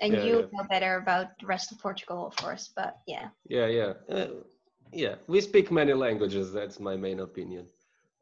and 0.00 0.12
Yeah, 0.12 0.24
you 0.24 0.34
yeah. 0.40 0.46
know 0.52 0.64
better 0.68 0.96
about 0.96 1.38
the 1.40 1.46
rest 1.46 1.72
of 1.72 1.78
Portugal, 1.78 2.26
of 2.26 2.36
course. 2.36 2.70
But 2.76 2.98
yeah, 3.06 3.28
Yeah, 3.48 3.66
yeah, 3.66 3.92
uh, 4.10 4.28
yeah. 4.92 5.16
We 5.28 5.40
speak 5.40 5.70
many 5.70 5.92
languages. 5.94 6.52
That's 6.52 6.80
my 6.80 6.96
main 6.96 7.20
opinion. 7.20 7.66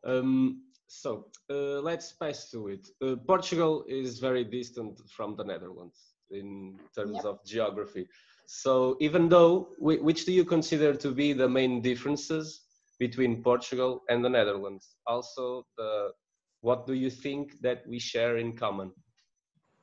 Um, 0.05 0.63
so 0.89 1.27
uh, 1.51 1.81
let's 1.81 2.13
pass 2.13 2.51
to 2.51 2.69
it. 2.69 2.87
Uh, 3.03 3.17
Portugal 3.27 3.85
is 3.89 4.19
very 4.21 4.45
distant 4.45 5.01
from 5.11 5.37
the 5.37 5.45
Netherlands 5.45 6.16
in 6.31 6.79
terms 6.95 7.17
Yep. 7.17 7.25
of 7.25 7.45
geography. 7.45 8.07
So 8.47 8.97
even 9.01 9.29
though, 9.29 9.69
which 9.79 10.25
do 10.25 10.33
you 10.33 10.45
consider 10.45 10.95
to 10.95 11.11
be 11.13 11.33
the 11.33 11.49
main 11.49 11.83
differences 11.83 12.63
between 12.99 13.43
Portugal 13.43 14.03
and 14.09 14.25
the 14.25 14.29
Netherlands? 14.31 14.97
Also, 15.07 15.67
the 15.77 16.13
what 16.61 16.87
do 16.87 16.95
you 16.95 17.11
think 17.11 17.61
that 17.61 17.87
we 17.87 17.99
share 17.99 18.39
in 18.39 18.57
common? 18.57 18.93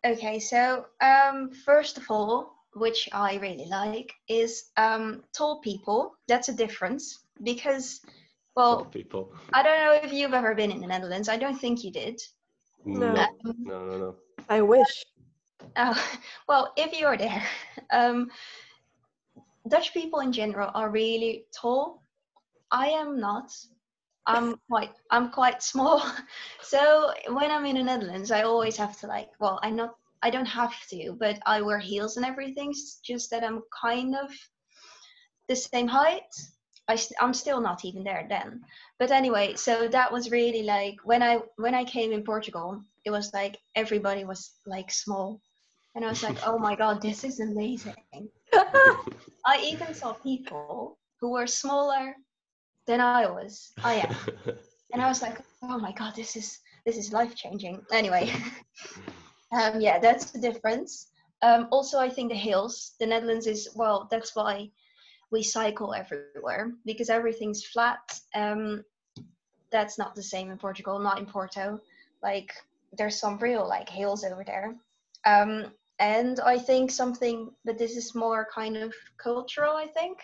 Okay, 0.05 0.39
so 0.39 0.85
um, 1.01 1.51
first 1.51 1.97
of 1.97 2.03
all, 2.09 2.51
which 2.73 3.07
I 3.13 3.35
really 3.37 3.67
like, 3.69 4.11
is 4.27 4.71
um, 4.77 5.23
tall 5.33 5.61
people. 5.61 6.15
That's 6.27 6.49
a 6.49 6.53
difference 6.53 7.19
because, 7.43 8.01
Tall 8.55 8.77
well, 8.77 8.85
people. 8.85 9.33
I 9.53 9.63
don't 9.63 9.79
know 9.79 9.99
if 10.03 10.11
you've 10.11 10.33
ever 10.33 10.55
been 10.55 10.71
in 10.71 10.81
the 10.81 10.87
Netherlands. 10.87 11.29
I 11.29 11.37
don't 11.37 11.55
think 11.57 11.83
you 11.83 11.91
did. 11.91 12.19
No. 12.85 13.13
No, 13.13 13.27
Um, 13.45 13.55
no, 13.65 13.85
no, 13.85 13.97
no. 13.97 14.15
I 14.49 14.61
wish. 14.61 15.05
Oh, 15.75 16.17
well, 16.47 16.73
if 16.77 16.97
you're 16.99 17.17
there, 17.17 17.43
um, 17.91 18.29
Dutch 19.67 19.93
people 19.93 20.19
in 20.19 20.31
general 20.31 20.71
are 20.73 20.89
really 20.89 21.45
tall. 21.53 22.03
I 22.71 22.87
am 22.87 23.19
not. 23.19 23.51
I'm 24.25 24.55
quite 24.69 24.91
I'm 25.11 25.31
quite 25.31 25.63
small. 25.63 26.03
So 26.61 27.13
when 27.29 27.51
I'm 27.51 27.65
in 27.65 27.75
the 27.75 27.83
Netherlands, 27.83 28.31
I 28.31 28.43
always 28.43 28.77
have 28.77 28.99
to 29.01 29.07
like 29.07 29.29
well, 29.39 29.59
I'm 29.63 29.75
not 29.75 29.95
I 30.21 30.29
don't 30.29 30.45
have 30.45 30.75
to, 30.89 31.15
but 31.19 31.39
I 31.45 31.61
wear 31.61 31.79
heels 31.79 32.17
and 32.17 32.25
everything. 32.25 32.71
It's 32.71 32.99
just 32.99 33.29
that 33.31 33.43
I'm 33.43 33.61
kind 33.81 34.15
of 34.15 34.31
the 35.47 35.55
same 35.55 35.87
height. 35.87 36.31
I 36.87 36.95
st- 36.95 37.21
I'm 37.21 37.33
still 37.33 37.61
not 37.61 37.85
even 37.85 38.03
there 38.03 38.25
then. 38.27 38.61
But 38.99 39.11
anyway, 39.11 39.55
so 39.55 39.87
that 39.87 40.11
was 40.11 40.31
really 40.31 40.63
like 40.63 40.95
when 41.03 41.23
I 41.23 41.39
when 41.57 41.75
I 41.75 41.83
came 41.85 42.11
in 42.11 42.23
Portugal, 42.23 42.81
it 43.05 43.11
was 43.11 43.33
like 43.33 43.57
everybody 43.75 44.25
was 44.25 44.51
like 44.65 44.91
small. 44.91 45.41
And 45.95 46.03
I 46.03 46.09
was 46.09 46.23
like, 46.23 46.37
oh 46.47 46.57
my 46.57 46.75
god, 46.75 47.01
this 47.01 47.23
is 47.23 47.39
amazing. 47.39 47.95
I 48.53 49.59
even 49.63 49.93
saw 49.93 50.13
people 50.13 50.97
who 51.19 51.31
were 51.31 51.47
smaller 51.47 52.15
than 52.87 52.99
I 52.99 53.27
was. 53.27 53.71
I 53.83 53.95
am, 53.95 54.15
and 54.93 55.01
I 55.01 55.07
was 55.07 55.21
like, 55.21 55.39
oh 55.61 55.77
my 55.77 55.91
god, 55.91 56.15
this 56.15 56.35
is 56.35 56.59
this 56.85 56.97
is 56.97 57.13
life 57.13 57.35
changing. 57.35 57.85
Anyway, 57.91 58.31
um, 59.51 59.79
yeah, 59.79 59.99
that's 59.99 60.31
the 60.31 60.39
difference. 60.39 61.07
Um, 61.41 61.67
also, 61.71 61.99
I 61.99 62.09
think 62.09 62.29
the 62.29 62.37
hills, 62.37 62.93
the 62.99 63.05
Netherlands 63.05 63.47
is 63.47 63.69
well. 63.75 64.07
That's 64.09 64.35
why 64.35 64.71
we 65.31 65.43
cycle 65.43 65.93
everywhere 65.93 66.71
because 66.85 67.09
everything's 67.09 67.65
flat. 67.65 68.19
Um, 68.35 68.83
that's 69.71 69.97
not 69.97 70.15
the 70.15 70.23
same 70.23 70.51
in 70.51 70.57
Portugal, 70.57 70.99
not 70.99 71.19
in 71.19 71.25
Porto. 71.25 71.79
Like 72.21 72.53
there's 72.97 73.19
some 73.19 73.37
real 73.37 73.67
like 73.67 73.89
hills 73.89 74.23
over 74.23 74.43
there. 74.43 74.75
Um, 75.25 75.71
and 75.99 76.39
I 76.39 76.57
think 76.57 76.91
something, 76.91 77.51
but 77.65 77.77
this 77.77 77.95
is 77.95 78.15
more 78.15 78.47
kind 78.53 78.77
of 78.77 78.93
cultural. 79.17 79.75
I 79.75 79.87
think 79.87 80.19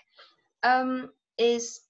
um, 0.63 1.11
is 1.37 1.81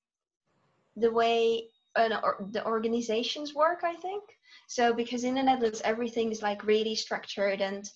the 0.95 1.11
way 1.11 1.69
an, 1.95 2.13
or, 2.23 2.45
the 2.51 2.65
organizations 2.65 3.53
work. 3.53 3.81
I 3.83 3.95
think 3.95 4.23
so 4.67 4.93
because 4.93 5.23
in 5.23 5.35
the 5.35 5.43
Netherlands 5.43 5.81
everything 5.83 6.31
is 6.31 6.41
like 6.41 6.65
really 6.65 6.95
structured 6.95 7.61
and 7.61 7.89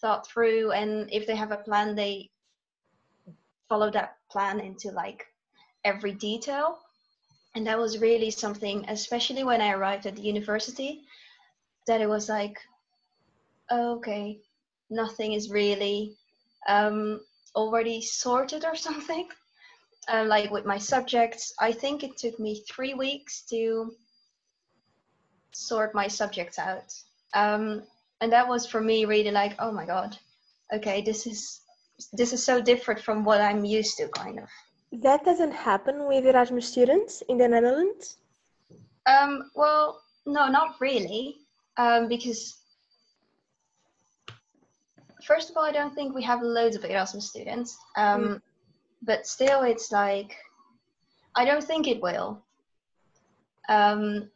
thought 0.00 0.26
through, 0.26 0.72
and 0.72 1.08
if 1.12 1.26
they 1.26 1.36
have 1.36 1.52
a 1.52 1.58
plan, 1.58 1.94
they 1.94 2.30
follow 3.68 3.90
that 3.90 4.16
plan 4.30 4.60
into 4.60 4.90
like 4.90 5.26
every 5.84 6.12
detail. 6.12 6.78
And 7.54 7.66
that 7.66 7.78
was 7.78 7.98
really 7.98 8.30
something, 8.30 8.84
especially 8.88 9.42
when 9.44 9.60
I 9.60 9.72
arrived 9.72 10.06
at 10.06 10.16
the 10.16 10.22
university, 10.22 11.02
that 11.86 12.00
it 12.00 12.08
was 12.08 12.28
like, 12.28 12.58
okay, 13.72 14.40
nothing 14.90 15.32
is 15.32 15.50
really 15.50 16.16
um, 16.68 17.20
already 17.54 18.00
sorted 18.00 18.64
or 18.64 18.74
something. 18.88 19.28
Uh, 20.10 20.24
like 20.24 20.50
with 20.50 20.64
my 20.64 20.78
subjects, 20.78 21.52
I 21.60 21.70
think 21.70 22.02
it 22.02 22.16
took 22.16 22.40
me 22.40 22.62
three 22.70 22.94
weeks 22.94 23.42
to 23.50 23.92
sort 25.52 25.94
my 25.94 26.08
subjects 26.08 26.58
out. 26.58 26.94
Um, 27.34 27.82
and 28.20 28.32
that 28.32 28.48
was 28.48 28.66
for 28.66 28.80
me 28.80 29.04
really 29.04 29.30
like, 29.30 29.54
oh 29.58 29.70
my 29.70 29.84
god, 29.84 30.16
okay, 30.72 31.02
this 31.02 31.26
is 31.26 31.60
this 32.12 32.32
is 32.32 32.42
so 32.44 32.62
different 32.62 33.00
from 33.00 33.24
what 33.24 33.40
I'm 33.40 33.64
used 33.64 33.96
to, 33.98 34.08
kind 34.08 34.38
of. 34.38 34.48
That 34.92 35.24
doesn't 35.24 35.52
happen 35.52 36.06
with 36.06 36.24
Erasmus 36.24 36.68
students 36.68 37.22
in 37.28 37.38
the 37.38 37.48
Netherlands. 37.48 38.16
Um, 39.06 39.50
well, 39.54 40.00
no, 40.24 40.48
not 40.48 40.76
really, 40.80 41.36
um, 41.76 42.08
because 42.08 42.58
first 45.28 45.50
of 45.50 45.56
all, 45.56 45.64
I 45.64 45.72
don't 45.78 45.94
think 45.94 46.14
we 46.14 46.24
have 46.24 46.40
loads 46.42 46.74
of 46.74 46.84
Erasmus 46.84 47.28
students, 47.28 47.78
um, 47.96 48.20
mm. 48.22 48.40
but 49.02 49.26
still, 49.26 49.62
it's 49.62 49.92
like 49.92 50.34
I 51.36 51.44
don't 51.44 51.62
think 51.70 51.86
it 51.86 52.00
will. 52.00 52.42
Um, 53.68 54.30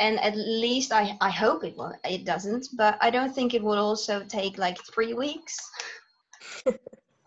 and 0.00 0.20
at 0.20 0.36
least 0.36 0.92
I, 0.92 1.16
I 1.20 1.30
hope 1.30 1.64
it 1.64 1.76
will 1.76 1.92
it 2.04 2.24
doesn't 2.24 2.68
but 2.76 2.96
i 3.00 3.10
don't 3.10 3.34
think 3.34 3.52
it 3.52 3.62
will 3.62 3.78
also 3.78 4.22
take 4.38 4.56
like 4.58 4.78
three 4.92 5.14
weeks. 5.14 5.54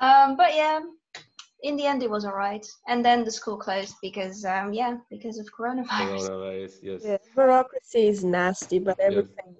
Um, 0.09 0.35
but 0.35 0.55
yeah 0.55 0.79
in 1.61 1.75
the 1.75 1.85
end 1.85 2.01
it 2.01 2.09
was 2.09 2.25
all 2.25 2.33
right 2.33 2.65
and 2.87 3.05
then 3.05 3.23
the 3.23 3.29
school 3.29 3.55
closed 3.55 3.95
because 4.01 4.43
um, 4.45 4.73
yeah 4.73 4.97
because 5.11 5.37
of 5.37 5.45
coronavirus, 5.53 6.27
coronavirus 6.27 6.73
yes. 6.81 7.01
Yeah, 7.05 7.17
bureaucracy 7.35 8.07
is 8.07 8.23
nasty 8.23 8.79
but 8.79 8.99
everything 8.99 9.55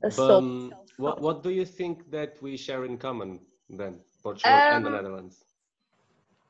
but, 0.00 0.16
um, 0.16 0.72
what, 0.96 1.20
what 1.20 1.42
do 1.42 1.50
you 1.50 1.64
think 1.64 2.10
that 2.10 2.40
we 2.40 2.56
share 2.56 2.84
in 2.84 2.96
common 2.98 3.40
then 3.68 3.98
portugal 4.22 4.52
and 4.52 4.84
the 4.84 4.88
um, 4.88 4.94
netherlands? 4.94 5.44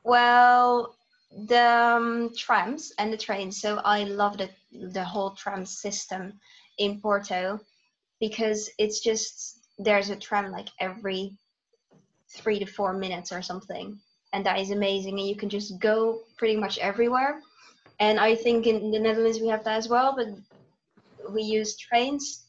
well 0.03 0.95
the 1.35 1.61
um, 1.61 2.33
trams 2.35 2.93
and 2.97 3.11
the 3.11 3.17
trains. 3.17 3.59
So 3.59 3.81
i 3.83 4.03
love 4.03 4.37
the, 4.37 4.49
the 4.71 5.03
whole 5.03 5.31
tram 5.31 5.65
system 5.65 6.39
in 6.77 7.01
porto 7.01 7.59
because 8.19 8.69
it's 8.77 8.99
just 9.01 9.59
there's 9.77 10.09
a 10.09 10.15
tram 10.15 10.51
like 10.51 10.69
every 10.79 11.37
three 12.29 12.59
to 12.59 12.65
four 12.65 12.93
minutes 12.93 13.31
or 13.31 13.41
something. 13.41 13.99
And 14.33 14.45
that 14.45 14.59
is 14.59 14.71
amazing. 14.71 15.19
And 15.19 15.27
you 15.27 15.35
can 15.35 15.49
just 15.49 15.79
go 15.79 16.21
pretty 16.37 16.55
much 16.55 16.77
everywhere. 16.79 17.41
And 17.99 18.19
i 18.19 18.35
think 18.35 18.67
in 18.67 18.91
the 18.91 18.99
netherlands 18.99 19.39
we 19.39 19.47
have 19.47 19.63
that 19.63 19.77
as 19.77 19.87
well 19.87 20.15
but 20.15 20.27
we 21.33 21.41
use 21.41 21.77
trains 21.77 22.44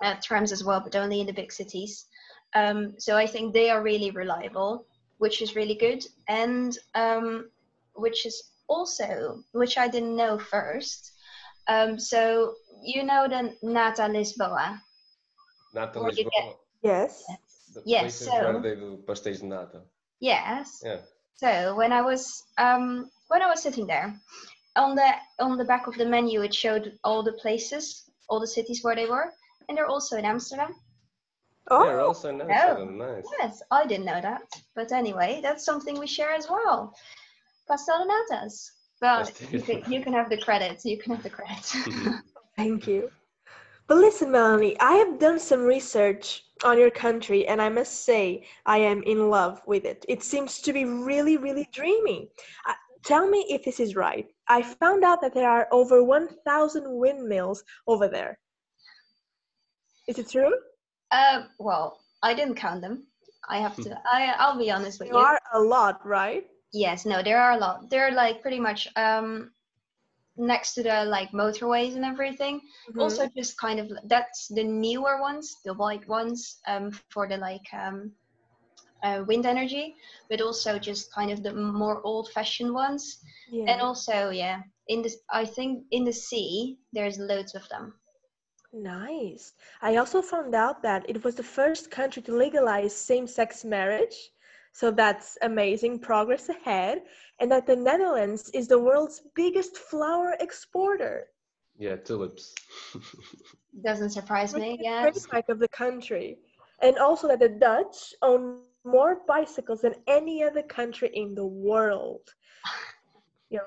uh, 0.00 0.14
trams 0.22 0.52
as 0.52 0.64
well 0.64 0.80
but 0.80 0.96
only 0.96 1.20
in 1.20 1.26
the 1.26 1.32
big 1.32 1.52
cities. 1.52 2.06
Um, 2.54 2.94
so 2.98 3.16
i 3.16 3.26
think 3.26 3.52
they 3.52 3.68
are 3.70 3.82
really 3.82 4.10
reliable 4.10 4.86
which 5.18 5.42
is 5.42 5.56
really 5.56 5.74
good. 5.74 6.04
And 6.28 6.76
um, 6.94 7.50
which 7.94 8.26
is 8.26 8.50
also 8.68 9.42
which 9.52 9.78
i 9.78 9.88
didn't 9.88 10.16
know 10.16 10.38
first. 10.38 11.12
Um, 11.68 11.98
so 11.98 12.54
you 12.82 13.04
know 13.04 13.26
the 13.28 13.56
nata 13.62 14.02
lisboa? 14.02 14.80
Nata 15.74 15.98
lisboa. 15.98 16.30
get, 16.30 16.56
yes. 16.82 17.24
The 17.74 17.82
yes 17.86 18.14
so 18.14 18.32
where 18.32 18.60
they 18.60 18.74
do 18.74 19.02
pastéis 19.06 19.40
de 19.40 19.46
nata. 19.46 19.80
Yes. 20.20 20.82
Yeah. 20.84 21.00
So 21.36 21.74
when 21.74 21.92
I 21.92 22.02
was 22.02 22.44
um, 22.58 23.10
when 23.28 23.42
I 23.42 23.48
was 23.48 23.62
sitting 23.62 23.86
there, 23.86 24.14
on 24.76 24.94
the 24.94 25.10
on 25.38 25.56
the 25.56 25.64
back 25.64 25.86
of 25.86 25.94
the 25.96 26.06
menu 26.06 26.42
it 26.42 26.54
showed 26.54 26.98
all 27.02 27.22
the 27.22 27.32
places, 27.32 28.10
all 28.28 28.40
the 28.40 28.46
cities 28.46 28.82
where 28.82 28.94
they 28.94 29.06
were, 29.06 29.32
and 29.68 29.76
they're 29.76 29.86
also 29.86 30.16
in 30.16 30.24
Amsterdam. 30.24 30.74
Oh, 31.70 31.84
they're 31.84 32.00
also 32.00 32.28
in 32.28 32.40
Amsterdam. 32.40 32.76
Oh, 32.80 32.84
nice. 32.84 33.24
Yes, 33.40 33.62
I 33.70 33.86
didn't 33.86 34.06
know 34.06 34.20
that. 34.20 34.42
But 34.74 34.92
anyway, 34.92 35.40
that's 35.42 35.64
something 35.64 35.98
we 35.98 36.06
share 36.06 36.34
as 36.34 36.48
well. 36.48 36.94
Pastel 37.68 38.04
de 38.04 38.10
natas. 38.10 38.70
But 39.00 39.40
you 39.52 39.60
can, 39.60 39.92
you 39.92 40.02
can 40.02 40.12
have 40.12 40.28
the 40.30 40.38
credits. 40.38 40.84
You 40.84 40.98
can 40.98 41.14
have 41.14 41.22
the 41.22 41.30
credits. 41.30 41.76
Thank 42.56 42.86
you. 42.86 43.10
But 43.86 43.98
listen, 43.98 44.30
Melanie, 44.30 44.78
I 44.80 44.94
have 44.94 45.18
done 45.18 45.38
some 45.38 45.62
research 45.62 46.44
on 46.64 46.78
your 46.78 46.90
country, 46.90 47.46
and 47.46 47.60
I 47.60 47.68
must 47.68 48.04
say, 48.04 48.46
I 48.64 48.78
am 48.78 49.02
in 49.02 49.28
love 49.28 49.60
with 49.66 49.84
it. 49.84 50.06
It 50.08 50.22
seems 50.22 50.60
to 50.62 50.72
be 50.72 50.86
really, 50.86 51.36
really 51.36 51.68
dreamy. 51.70 52.30
Uh, 52.66 52.72
tell 53.04 53.28
me 53.28 53.44
if 53.50 53.62
this 53.62 53.80
is 53.80 53.94
right. 53.94 54.26
I 54.48 54.62
found 54.62 55.04
out 55.04 55.20
that 55.20 55.34
there 55.34 55.50
are 55.50 55.68
over 55.70 56.02
1,000 56.02 56.84
windmills 56.86 57.62
over 57.86 58.08
there. 58.08 58.38
Is 60.06 60.18
it 60.18 60.30
true? 60.30 60.54
Uh, 61.10 61.42
well, 61.58 62.00
I 62.22 62.34
didn't 62.34 62.56
count 62.56 62.80
them. 62.80 63.06
I 63.48 63.58
have 63.58 63.76
to. 63.76 63.98
I 64.10 64.34
I'll 64.38 64.58
be 64.58 64.70
honest 64.70 65.00
with 65.00 65.10
there 65.10 65.18
you. 65.18 65.24
There 65.24 65.32
are 65.32 65.40
a 65.54 65.60
lot, 65.60 66.04
right? 66.06 66.46
Yes. 66.72 67.04
No, 67.04 67.22
there 67.22 67.40
are 67.40 67.52
a 67.52 67.58
lot. 67.58 67.90
They're 67.90 68.12
like 68.12 68.42
pretty 68.42 68.60
much 68.60 68.88
um 68.96 69.50
next 70.36 70.74
to 70.74 70.82
the 70.82 71.04
like 71.04 71.30
motorways 71.32 71.94
and 71.94 72.04
everything. 72.04 72.60
Mm-hmm. 72.88 73.00
Also, 73.00 73.28
just 73.36 73.58
kind 73.58 73.80
of 73.80 73.90
that's 74.04 74.48
the 74.48 74.64
newer 74.64 75.20
ones, 75.20 75.56
the 75.64 75.74
white 75.74 76.06
ones 76.08 76.58
um, 76.66 76.90
for 77.10 77.28
the 77.28 77.36
like 77.36 77.66
um, 77.72 78.12
uh, 79.02 79.22
wind 79.26 79.46
energy, 79.46 79.94
but 80.28 80.40
also 80.40 80.78
just 80.78 81.12
kind 81.12 81.30
of 81.30 81.42
the 81.42 81.52
more 81.52 82.00
old-fashioned 82.02 82.72
ones. 82.72 83.18
Yeah. 83.50 83.70
And 83.70 83.80
also, 83.80 84.30
yeah, 84.30 84.62
in 84.88 85.02
the 85.02 85.12
I 85.30 85.44
think 85.44 85.84
in 85.90 86.04
the 86.04 86.12
sea 86.12 86.78
there's 86.92 87.18
loads 87.18 87.54
of 87.54 87.68
them. 87.68 87.94
Nice. 88.74 89.54
I 89.82 89.96
also 89.96 90.20
found 90.20 90.54
out 90.54 90.82
that 90.82 91.08
it 91.08 91.24
was 91.24 91.36
the 91.36 91.44
first 91.44 91.90
country 91.90 92.22
to 92.22 92.36
legalize 92.36 92.94
same-sex 92.94 93.64
marriage. 93.64 94.30
So 94.72 94.90
that's 94.90 95.38
amazing 95.42 96.00
progress 96.00 96.48
ahead 96.48 97.02
and 97.38 97.50
that 97.52 97.66
the 97.66 97.76
Netherlands 97.76 98.50
is 98.52 98.66
the 98.66 98.78
world's 98.78 99.22
biggest 99.36 99.76
flower 99.78 100.34
exporter. 100.40 101.28
Yeah, 101.78 101.96
tulips. 101.96 102.54
Doesn't 103.84 104.10
surprise 104.10 104.54
me. 104.54 104.78
Yeah. 104.80 105.02
Trademark 105.02 105.48
of 105.48 105.58
the 105.60 105.68
country, 105.68 106.38
and 106.82 106.98
also 106.98 107.28
that 107.28 107.40
the 107.40 107.48
Dutch 107.48 108.14
own 108.22 108.62
more 108.84 109.18
bicycles 109.26 109.82
than 109.82 109.94
any 110.06 110.42
other 110.42 110.62
country 110.62 111.10
in 111.14 111.34
the 111.34 111.46
world. 111.46 112.22
Yeah, 113.50 113.60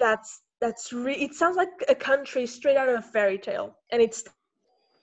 that's 0.00 0.42
that's 0.60 0.92
re- 0.92 1.14
it 1.14 1.34
sounds 1.34 1.56
like 1.56 1.70
a 1.88 1.94
country 1.94 2.46
straight 2.46 2.76
out 2.76 2.88
of 2.88 2.96
a 2.96 3.02
fairy 3.02 3.38
tale, 3.38 3.76
and 3.92 4.02
it's 4.02 4.24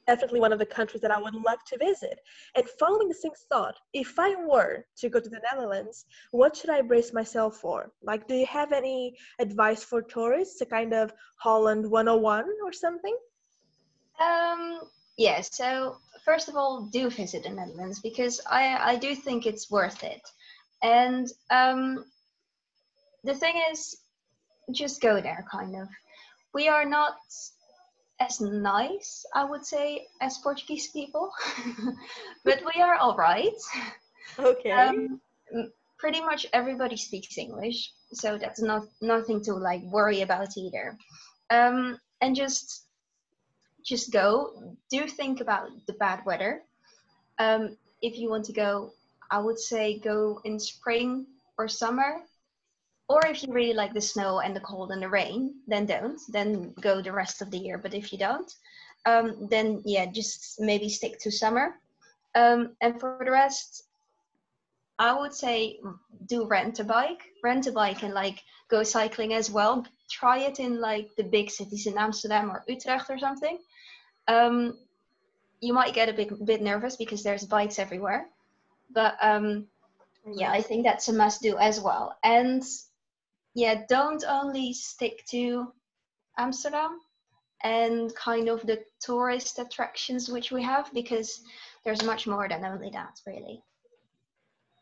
definitely 0.08 0.40
one 0.40 0.54
of 0.54 0.60
the 0.60 0.66
countries 0.66 1.02
that 1.02 1.12
I 1.12 1.22
would 1.22 1.36
love 1.36 1.60
to 1.68 1.78
visit. 1.78 2.20
And 2.56 2.68
following 2.80 3.10
the 3.10 3.14
same 3.14 3.34
thought, 3.50 3.78
if 3.94 4.18
I 4.18 4.36
were 4.36 4.86
to 4.98 5.10
go 5.10 5.20
to 5.20 5.30
the 5.30 5.42
Netherlands, 5.52 6.06
what 6.32 6.56
should 6.56 6.70
I 6.70 6.82
brace 6.82 7.14
myself 7.14 7.58
for? 7.58 7.92
Like, 8.02 8.28
do 8.28 8.36
you 8.36 8.46
have 8.46 8.72
any 8.72 9.18
advice 9.40 9.84
for 9.84 10.02
tourists, 10.02 10.62
a 10.62 10.66
kind 10.66 10.94
of 10.94 11.14
Holland 11.36 11.90
101 11.90 12.46
or 12.64 12.74
something? 12.74 13.18
Um, 14.20 14.82
yeah, 15.18 15.42
so 15.42 15.98
first 16.24 16.48
of 16.48 16.56
all, 16.56 16.90
do 16.92 17.10
visit 17.10 17.44
the 17.44 17.50
Netherlands 17.50 18.00
because 18.00 18.40
I, 18.50 18.94
I 18.94 18.96
do 18.96 19.14
think 19.14 19.46
it's 19.46 19.70
worth 19.70 20.04
it. 20.04 20.22
And 20.82 21.28
um, 21.50 22.06
the 23.24 23.36
thing 23.36 23.62
is, 23.72 23.98
just 24.72 25.02
go 25.02 25.22
there, 25.22 25.46
kind 25.52 25.76
of. 25.76 25.88
We 26.54 26.68
are 26.68 26.86
not 26.86 27.16
as 28.20 28.42
nice, 28.42 29.26
I 29.34 29.44
would 29.44 29.66
say, 29.66 30.08
as 30.22 30.38
Portuguese 30.40 30.88
people, 30.88 31.32
but 32.44 32.62
we 32.74 32.82
are 32.82 32.96
all 32.96 33.16
right. 33.16 33.58
Okay. 34.40 34.72
Um, 34.72 35.22
pretty 35.98 36.22
much 36.22 36.46
everybody 36.54 36.98
speaks 36.98 37.38
English, 37.38 37.92
so 38.14 38.38
that's 38.38 38.62
not 38.62 38.84
nothing 39.02 39.42
to 39.44 39.54
like 39.54 39.82
worry 39.84 40.22
about 40.22 40.58
either. 40.58 40.98
Um, 41.50 42.00
and 42.22 42.36
just 42.36 42.84
just 43.86 44.12
go. 44.12 44.76
Do 44.90 45.08
think 45.08 45.40
about 45.42 45.70
the 45.88 45.94
bad 45.94 46.26
weather. 46.26 46.62
Um, 47.40 47.78
if 48.02 48.18
you 48.18 48.30
want 48.30 48.46
to 48.46 48.54
go, 48.54 48.92
I 49.32 49.40
would 49.40 49.60
say 49.60 50.00
go 50.00 50.42
in 50.44 50.60
spring 50.60 51.26
or 51.58 51.68
summer. 51.68 52.22
Or 53.10 53.26
if 53.26 53.42
you 53.42 53.54
really 53.54 53.74
like 53.74 53.94
the 53.94 54.02
snow 54.02 54.40
and 54.40 54.56
the 54.56 54.60
cold 54.60 54.92
and 54.92 55.02
the 55.02 55.10
rain, 55.10 55.56
then 55.68 55.86
don't. 55.86 56.20
Then 56.30 56.74
go 56.82 57.02
the 57.02 57.14
rest 57.14 57.42
of 57.42 57.52
the 57.52 57.58
year. 57.58 57.78
But 57.78 57.94
if 57.94 58.12
you 58.12 58.20
don't, 58.20 58.54
um, 59.06 59.48
then 59.50 59.82
yeah, 59.86 60.06
just 60.06 60.60
maybe 60.60 60.90
stick 60.90 61.20
to 61.20 61.32
summer. 61.32 61.80
Um, 62.36 62.76
and 62.82 63.00
for 63.00 63.22
the 63.24 63.32
rest, 63.32 63.84
I 65.00 65.18
would 65.18 65.34
say 65.34 65.80
do 66.28 66.46
rent 66.46 66.80
a 66.80 66.84
bike, 66.84 67.24
rent 67.44 67.68
a 67.68 67.72
bike, 67.72 68.04
and 68.04 68.14
like 68.14 68.44
go 68.68 68.84
cycling 68.84 69.34
as 69.34 69.50
well. 69.50 69.86
Try 70.10 70.40
it 70.40 70.60
in 70.60 70.82
like 70.82 71.16
the 71.16 71.24
big 71.24 71.50
cities 71.50 71.88
in 71.88 71.98
Amsterdam 71.98 72.52
or 72.52 72.64
Utrecht 72.68 73.10
or 73.10 73.18
something. 73.18 73.60
Um, 74.28 74.78
you 75.62 75.74
might 75.74 75.94
get 75.94 76.10
a 76.10 76.14
bit 76.14 76.46
bit 76.46 76.62
nervous 76.62 76.96
because 76.96 77.24
there's 77.24 77.46
bikes 77.46 77.80
everywhere, 77.80 78.28
but 78.92 79.16
um, 79.22 79.68
yeah, 80.34 80.52
I 80.52 80.62
think 80.62 80.86
that's 80.86 81.08
a 81.08 81.14
must 81.14 81.42
do 81.42 81.58
as 81.58 81.80
well. 81.80 82.18
And 82.24 82.64
yeah, 83.58 83.84
don't 83.90 84.24
only 84.30 84.74
stick 84.74 85.26
to 85.32 85.74
Amsterdam 86.38 87.00
and 87.64 88.14
kind 88.16 88.50
of 88.50 88.62
the 88.68 88.80
tourist 89.02 89.60
attractions 89.60 90.30
which 90.30 90.52
we 90.52 90.64
have 90.64 90.94
because 90.94 91.42
there's 91.84 92.04
much 92.04 92.28
more 92.28 92.48
than 92.48 92.64
only 92.66 92.90
that 92.92 93.20
really 93.26 93.64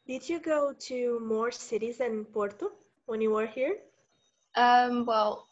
Did 0.08 0.28
you 0.30 0.40
go 0.40 0.74
to 0.88 1.20
more 1.22 1.52
cities 1.52 1.98
than 2.00 2.26
Porto 2.26 2.72
when 3.06 3.22
you 3.22 3.32
were 3.32 3.48
here? 3.48 3.76
um 4.58 5.06
well 5.06 5.48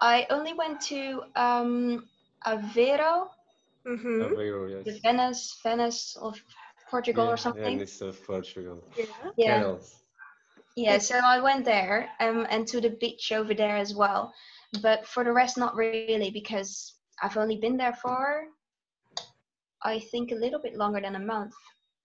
i 0.00 0.26
only 0.30 0.52
went 0.54 0.80
to 0.80 1.22
um 1.36 2.08
aveiro 2.46 3.28
Mm-hmm. 3.86 4.22
Aveiro, 4.22 4.84
the 4.84 4.92
yes. 4.92 5.00
venice 5.02 5.60
venice 5.62 6.16
of 6.20 6.36
portugal 6.90 7.24
Yeah, 7.24 7.32
or 7.32 7.36
something 7.36 7.78
Venice 7.78 8.00
of 8.02 8.22
Portugal. 8.26 8.84
Yeah. 8.96 9.30
yeah 9.36 9.60
Canals. 9.60 10.02
Yeah 10.82 10.98
so 10.98 11.16
i 11.24 11.40
went 11.40 11.66
there 11.66 12.10
um 12.20 12.46
and 12.50 12.68
to 12.68 12.80
the 12.80 12.96
beach 13.00 13.32
over 13.32 13.54
there 13.54 13.78
as 13.78 13.94
well 13.94 14.32
but 14.82 15.06
for 15.06 15.24
the 15.24 15.32
rest 15.42 15.58
not 15.58 15.92
really 15.92 16.30
because 16.32 16.94
i've 17.22 17.36
only 17.36 17.56
been 17.56 17.76
there 17.76 17.94
for 17.94 18.44
i 19.82 19.98
think 19.98 20.30
a 20.32 20.34
little 20.34 20.60
bit 20.60 20.74
longer 20.76 21.00
than 21.00 21.14
a 21.16 21.20
month 21.20 21.54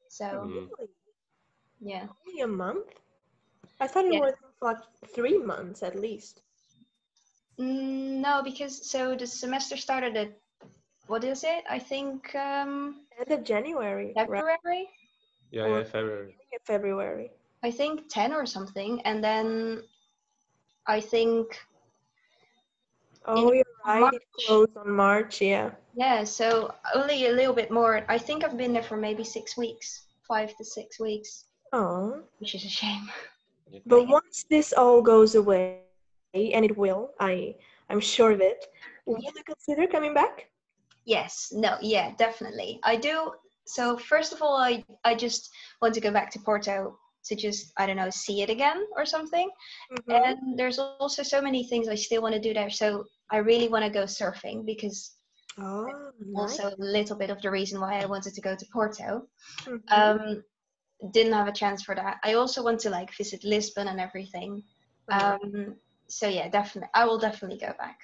so. 0.10 0.54
Really? 0.54 0.90
yeah 1.80 2.08
Only 2.28 2.42
a 2.42 2.48
month? 2.48 3.00
I 3.80 3.88
thought 3.88 4.06
it 4.06 4.14
Yeah. 4.14 4.20
was 4.20 4.34
like 4.62 4.78
three 5.14 5.38
months 5.38 5.84
at 5.84 5.96
least. 5.96 6.42
Mm, 7.60 8.22
No, 8.22 8.42
because 8.44 8.90
so 8.90 9.16
the 9.16 9.28
semester 9.28 9.78
started 9.78 10.16
at 10.18 10.32
what 11.08 11.24
is 11.24 11.44
it? 11.44 11.64
I 11.70 11.80
think 11.80 12.36
um, 12.36 13.06
End 13.20 13.32
of 13.32 13.44
January, 13.44 14.18
right? 14.26 14.46
February. 14.46 14.90
Yeah, 15.52 15.68
yeah, 15.68 15.84
February. 15.84 16.36
February. 16.66 17.32
I 17.64 17.72
think 17.72 18.10
ten 18.10 18.34
or 18.34 18.46
something, 18.46 19.02
and 19.02 19.24
then 19.24 19.84
I 20.88 21.00
think 21.00 21.58
Oh, 23.26 23.54
you're 23.54 23.64
right. 23.86 24.00
It 24.00 24.02
March. 24.12 24.46
closed 24.48 24.76
on 24.78 24.92
March. 24.92 25.42
Yeah. 25.42 25.72
yeah. 25.96 26.26
So 26.26 26.74
only 26.94 27.28
a 27.28 27.32
little 27.32 27.54
bit 27.54 27.72
more. 27.72 28.04
I 28.10 28.18
think 28.18 28.44
I've 28.44 28.58
been 28.58 28.74
there 28.74 28.84
for 28.84 28.98
maybe 28.98 29.24
six 29.24 29.56
weeks, 29.56 30.08
five 30.28 30.54
to 30.58 30.66
six 30.66 31.00
weeks, 31.00 31.46
Oh. 31.72 32.22
which 32.40 32.54
is 32.56 32.66
a 32.66 32.70
shame. 32.70 33.10
But 33.88 34.08
once 34.08 34.46
this 34.52 34.72
all 34.74 35.02
goes 35.02 35.34
away, 35.34 35.80
and 36.36 36.64
it 36.64 36.78
will, 36.78 37.10
I 37.20 37.56
I'm 37.90 38.00
sure 38.00 38.32
of 38.32 38.40
it. 38.42 38.68
Will 39.08 39.18
you 39.20 39.32
consider 39.46 39.88
coming 39.88 40.14
back? 40.14 40.50
Yes. 41.06 41.52
No. 41.56 41.78
Yeah. 41.82 42.12
Definitely. 42.18 42.80
I 42.84 42.98
do. 42.98 43.32
So 43.66 43.98
first 43.98 44.32
of 44.34 44.42
all, 44.44 44.58
I 44.58 44.84
I 45.06 45.16
just 45.16 45.50
want 45.82 45.94
to 45.96 46.02
go 46.02 46.12
back 46.12 46.30
to 46.32 46.40
Porto 46.40 47.00
to 47.26 47.36
just 47.36 47.72
I 47.78 47.86
don't 47.86 47.98
know 47.98 48.10
see 48.10 48.42
it 48.42 48.50
again 48.50 48.86
or 48.96 49.06
something. 49.06 49.50
Mhm. 49.90 50.34
and 50.34 50.58
there's 50.60 50.80
also 50.80 51.24
so 51.24 51.42
many 51.42 51.68
things 51.68 51.88
I 51.88 51.96
still 51.96 52.22
want 52.22 52.36
to 52.36 52.42
do 52.42 52.54
there. 52.54 52.70
So 52.70 53.06
I 53.32 53.38
really 53.38 53.70
want 53.70 53.86
to 53.86 53.92
go 53.92 54.06
surfing 54.06 54.66
because 54.66 55.16
Oh, 55.58 56.12
nice. 56.20 56.62
also 56.62 56.70
a 56.70 56.76
little 56.78 57.16
bit 57.18 57.30
of 57.30 57.42
the 57.42 57.52
reason 57.52 57.80
why 57.80 58.00
I 58.00 58.06
wanted 58.06 58.34
to 58.34 58.42
go 58.42 58.56
to 58.56 58.66
Porto. 58.72 59.28
Mhm. 59.66 59.84
Um, 59.92 60.44
didn't 61.14 61.34
have 61.34 61.48
a 61.48 61.54
chance 61.54 61.84
for 61.84 61.96
that. 61.96 62.20
I 62.24 62.34
also 62.36 62.64
want 62.64 62.82
to 62.82 62.90
like 62.92 63.16
visit 63.18 63.44
Lisbon 63.44 63.88
and 63.90 64.00
everything. 64.00 64.64
Oh, 65.08 65.34
Um, 65.34 65.78
so 66.10 66.28
yeah, 66.28 66.50
definitely, 66.50 66.90
I 66.96 67.06
will 67.06 67.20
definitely 67.20 67.60
go 67.60 67.74
back. 67.80 68.00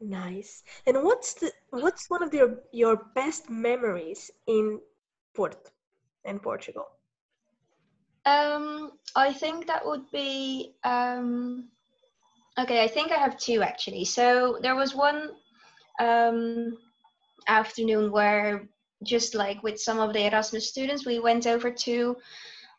nice. 0.00 0.62
And 0.86 1.02
what's 1.04 1.34
the 1.34 1.52
what's 1.70 2.08
one 2.10 2.22
of 2.22 2.34
your 2.34 2.58
your 2.72 2.96
best 3.14 3.48
memories 3.50 4.30
in 4.46 4.80
Porto 5.34 5.70
in 6.24 6.40
Portugal? 6.40 6.86
Um, 8.26 8.92
I 9.16 9.32
think 9.32 9.66
that 9.66 9.84
would 9.84 10.10
be 10.10 10.74
um, 10.84 11.68
okay. 12.58 12.82
I 12.84 12.88
think 12.88 13.12
I 13.12 13.16
have 13.16 13.38
two 13.38 13.62
actually. 13.62 14.04
So 14.04 14.58
there 14.62 14.76
was 14.76 14.94
one 14.94 15.30
um, 15.98 16.78
afternoon 17.48 18.10
where 18.12 18.68
just 19.02 19.34
like 19.34 19.62
with 19.62 19.80
some 19.80 19.98
of 19.98 20.12
the 20.12 20.26
Erasmus 20.26 20.68
students, 20.68 21.06
we 21.06 21.18
went 21.18 21.46
over 21.46 21.70
to. 21.70 22.16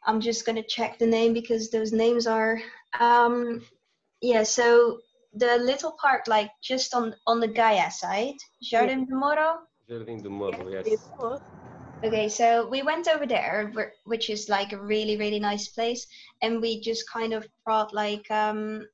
I'm 0.05 0.19
just 0.19 0.45
gonna 0.45 0.63
check 0.63 0.97
the 0.97 1.07
name 1.07 1.33
because 1.33 1.69
those 1.69 1.91
names 1.91 2.27
are. 2.27 2.59
Um, 2.99 3.63
yeah, 4.21 4.43
so 4.43 4.99
the 5.33 5.57
little 5.57 5.93
park, 6.01 6.27
like 6.27 6.51
just 6.61 6.93
on 6.93 7.15
on 7.25 7.39
the 7.39 7.47
Gaia 7.47 7.89
side, 7.89 8.35
Jardim 8.63 9.07
de 9.07 9.15
Morro. 9.15 9.59
Jardim 9.89 10.23
do 10.23 10.29
Morro, 10.29 10.69
yes. 10.69 10.85
Lisboa. 10.85 11.39
Okay, 12.03 12.29
so 12.29 12.67
we 12.67 12.81
went 12.81 13.07
over 13.07 13.27
there, 13.27 13.71
which 14.05 14.31
is 14.31 14.49
like 14.49 14.73
a 14.73 14.81
really, 14.81 15.17
really 15.17 15.39
nice 15.39 15.67
place, 15.67 16.07
and 16.41 16.59
we 16.59 16.81
just 16.81 17.07
kind 17.07 17.31
of 17.31 17.47
brought 17.63 17.93
like 17.93 18.29
um, 18.31 18.87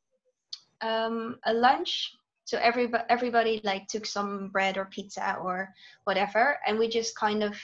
um, 0.82 1.38
a 1.46 1.54
lunch. 1.54 2.12
So 2.44 2.58
everybody, 2.58 3.06
everybody 3.08 3.62
like 3.64 3.88
took 3.88 4.06
some 4.06 4.50
bread 4.50 4.78
or 4.78 4.86
pizza 4.86 5.38
or 5.42 5.74
whatever, 6.04 6.60
and 6.68 6.78
we 6.78 6.90
just 6.90 7.16
kind 7.16 7.44
of 7.44 7.56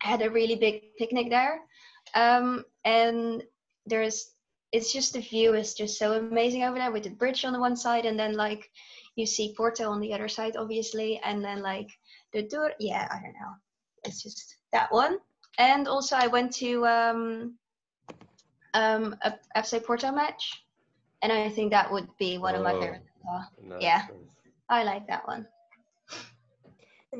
had 0.00 0.20
a 0.20 0.28
really 0.28 0.56
big 0.56 0.82
picnic 0.98 1.30
there. 1.30 1.60
Um, 2.14 2.62
and 2.84 3.42
there's, 3.86 4.32
it's 4.70 4.92
just 4.92 5.14
the 5.14 5.20
view 5.20 5.54
is 5.54 5.72
just 5.72 5.98
so 5.98 6.12
amazing 6.12 6.64
over 6.64 6.76
there 6.76 6.92
with 6.92 7.04
the 7.04 7.10
bridge 7.10 7.46
on 7.46 7.54
the 7.54 7.60
one 7.60 7.76
side, 7.76 8.04
and 8.04 8.18
then 8.18 8.34
like 8.34 8.70
you 9.16 9.24
see 9.24 9.54
Porto 9.56 9.88
on 9.88 10.00
the 10.00 10.12
other 10.12 10.28
side, 10.28 10.56
obviously, 10.56 11.18
and 11.24 11.42
then 11.42 11.62
like 11.62 11.88
the 12.34 12.42
door. 12.42 12.72
Yeah, 12.78 13.08
I 13.10 13.14
don't 13.14 13.32
know 13.32 13.56
it's 14.04 14.22
just 14.22 14.56
that 14.72 14.92
one. 14.92 15.18
And 15.58 15.86
also, 15.86 16.16
I 16.16 16.26
went 16.28 16.52
to 16.54 16.86
um, 16.86 17.54
um, 18.74 19.16
a 19.22 19.34
FC 19.56 19.84
Porto 19.84 20.10
match, 20.10 20.64
and 21.22 21.32
I 21.32 21.48
think 21.48 21.70
that 21.70 21.90
would 21.92 22.08
be 22.18 22.38
one 22.38 22.54
of 22.54 22.62
my 22.62 22.72
Oh. 22.72 22.80
favorites. 22.80 23.08
Nice, 23.62 23.82
Yeah. 23.82 24.02
nice. 24.10 24.36
I 24.68 24.82
like 24.84 25.06
that 25.08 25.26
one. 25.26 25.46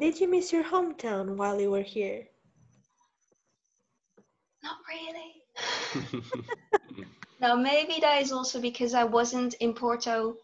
Did 0.00 0.18
you 0.20 0.28
miss 0.28 0.52
your 0.52 0.64
hometown 0.64 1.36
while 1.36 1.60
you 1.60 1.70
were 1.70 1.82
here? 1.82 2.26
Not 4.62 4.76
really. 4.88 6.22
now, 7.40 7.54
maybe 7.54 8.00
that 8.00 8.22
is 8.22 8.32
also 8.32 8.60
because 8.60 8.94
I 8.94 9.04
wasn't 9.04 9.54
in 9.60 9.74
Porto 9.74 10.36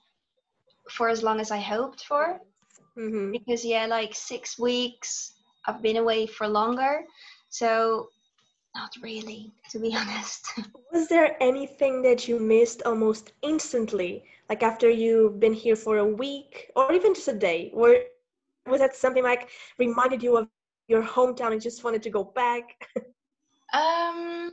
for 0.90 1.08
as 1.08 1.22
long 1.22 1.40
as 1.40 1.50
I 1.50 1.58
hoped 1.58 2.04
for. 2.04 2.40
Mm-hmm. 2.98 3.32
Because 3.32 3.64
yeah, 3.64 3.86
like 3.86 4.14
six 4.14 4.58
weeks, 4.58 5.37
I've 5.68 5.82
been 5.82 5.98
away 5.98 6.26
for 6.26 6.48
longer, 6.48 7.04
so 7.50 8.08
not 8.74 8.90
really, 9.02 9.52
to 9.70 9.78
be 9.78 9.94
honest. 10.00 10.48
Was 10.92 11.08
there 11.08 11.36
anything 11.42 12.00
that 12.02 12.26
you 12.26 12.40
missed 12.40 12.82
almost 12.86 13.32
instantly, 13.42 14.24
like 14.48 14.62
after 14.62 14.88
you've 14.88 15.38
been 15.38 15.52
here 15.52 15.76
for 15.76 15.98
a 15.98 16.04
week 16.04 16.70
or 16.74 16.92
even 16.92 17.14
just 17.14 17.28
a 17.28 17.34
day? 17.34 17.70
Or 17.74 17.96
was 18.66 18.80
that 18.80 18.96
something 18.96 19.22
like 19.22 19.50
reminded 19.78 20.22
you 20.22 20.38
of 20.38 20.48
your 20.88 21.02
hometown 21.02 21.52
and 21.52 21.60
just 21.60 21.84
wanted 21.84 22.02
to 22.02 22.10
go 22.10 22.24
back? 22.24 22.88
Um, 23.74 24.52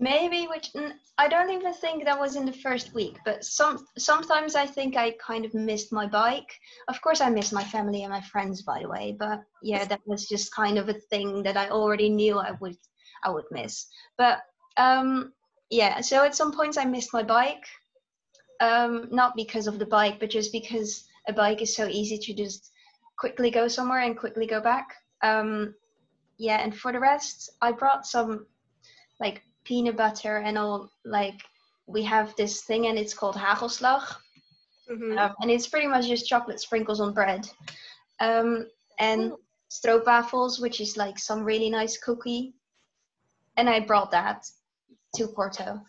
maybe 0.00 0.46
which 0.46 0.72
I 1.18 1.28
don't 1.28 1.50
even 1.50 1.74
think 1.74 2.04
that 2.04 2.18
was 2.18 2.34
in 2.34 2.46
the 2.46 2.52
first 2.52 2.94
week, 2.94 3.18
but 3.24 3.44
some 3.44 3.86
sometimes 3.98 4.54
I 4.54 4.66
think 4.66 4.96
I 4.96 5.14
kind 5.24 5.44
of 5.44 5.52
missed 5.52 5.92
my 5.92 6.06
bike. 6.06 6.50
Of 6.88 7.00
course, 7.02 7.20
I 7.20 7.28
miss 7.28 7.52
my 7.52 7.62
family 7.62 8.02
and 8.02 8.10
my 8.10 8.22
friends, 8.22 8.62
by 8.62 8.80
the 8.80 8.88
way. 8.88 9.14
But 9.18 9.42
yeah, 9.62 9.84
that 9.84 10.00
was 10.06 10.26
just 10.26 10.54
kind 10.54 10.78
of 10.78 10.88
a 10.88 10.94
thing 10.94 11.42
that 11.42 11.58
I 11.58 11.68
already 11.68 12.08
knew 12.08 12.38
I 12.38 12.52
would 12.60 12.78
I 13.22 13.30
would 13.30 13.44
miss. 13.50 13.86
But 14.16 14.40
um, 14.78 15.34
yeah, 15.68 16.00
so 16.00 16.24
at 16.24 16.34
some 16.34 16.52
points 16.52 16.78
I 16.78 16.86
missed 16.86 17.12
my 17.12 17.22
bike. 17.22 17.64
Um, 18.60 19.08
not 19.10 19.36
because 19.36 19.66
of 19.66 19.78
the 19.78 19.86
bike, 19.86 20.18
but 20.20 20.30
just 20.30 20.52
because 20.52 21.04
a 21.28 21.32
bike 21.32 21.62
is 21.62 21.76
so 21.76 21.86
easy 21.86 22.18
to 22.18 22.34
just 22.34 22.70
quickly 23.18 23.50
go 23.50 23.68
somewhere 23.68 24.00
and 24.00 24.18
quickly 24.18 24.46
go 24.46 24.60
back. 24.60 24.94
Um, 25.22 25.74
yeah, 26.38 26.58
and 26.62 26.74
for 26.74 26.92
the 26.92 27.00
rest, 27.00 27.50
I 27.60 27.72
brought 27.72 28.06
some 28.06 28.46
like 29.18 29.42
peanut 29.70 29.96
butter 29.96 30.38
and 30.38 30.58
all 30.58 30.90
like 31.04 31.40
we 31.86 32.02
have 32.02 32.34
this 32.36 32.62
thing 32.64 32.86
and 32.88 32.98
it's 32.98 33.14
called 33.14 33.36
hagelslag. 33.36 34.02
Mhm. 34.90 35.16
um, 35.18 35.34
and 35.40 35.50
it's 35.50 35.68
pretty 35.68 35.86
much 35.86 36.08
just 36.08 36.26
chocolate 36.26 36.60
sprinkles 36.60 37.00
on 37.00 37.14
bread. 37.14 37.48
Um, 38.18 38.66
and 38.98 39.32
stroopwafels 39.70 40.60
which 40.60 40.80
is 40.80 40.96
like 40.96 41.18
some 41.18 41.44
really 41.44 41.70
nice 41.70 41.96
cookie. 41.98 42.54
And 43.56 43.68
i 43.68 43.78
brought 43.80 44.10
that 44.10 44.50
to 45.16 45.28
porto. 45.28 45.80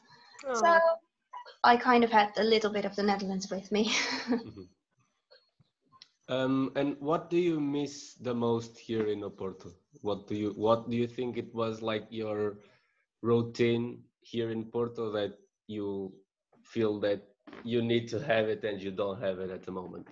So 0.53 0.77
i 1.63 1.77
kind 1.77 2.03
of 2.03 2.11
had 2.11 2.29
a 2.37 2.43
little 2.43 2.71
bit 2.71 2.85
of 2.85 2.95
the 2.95 3.03
netherlands 3.03 3.49
with 3.49 3.71
me. 3.71 3.83
Mhm. 4.45 4.67
Um, 6.29 6.71
and 6.75 6.95
what 6.99 7.29
do 7.29 7.37
you 7.37 7.59
miss 7.59 8.13
the 8.13 8.33
most 8.33 8.77
here 8.79 9.07
in 9.07 9.21
Oporto? 9.21 9.73
What 10.01 10.27
do 10.27 10.35
you 10.35 10.53
what 10.55 10.89
do 10.89 10.95
you 10.95 11.07
think 11.07 11.37
it 11.37 11.53
was 11.53 11.81
like 11.81 12.05
your 12.09 12.55
routine 13.21 14.03
here 14.21 14.51
in 14.51 14.65
Porto 14.65 15.11
that 15.11 15.37
you 15.67 16.13
feel 16.63 16.99
that 16.99 17.21
you 17.63 17.81
need 17.81 18.07
to 18.09 18.19
have 18.19 18.47
it 18.47 18.63
and 18.63 18.81
you 18.81 18.91
don't 18.91 19.21
have 19.21 19.39
it 19.39 19.49
at 19.49 19.63
the 19.63 19.71
moment? 19.71 20.07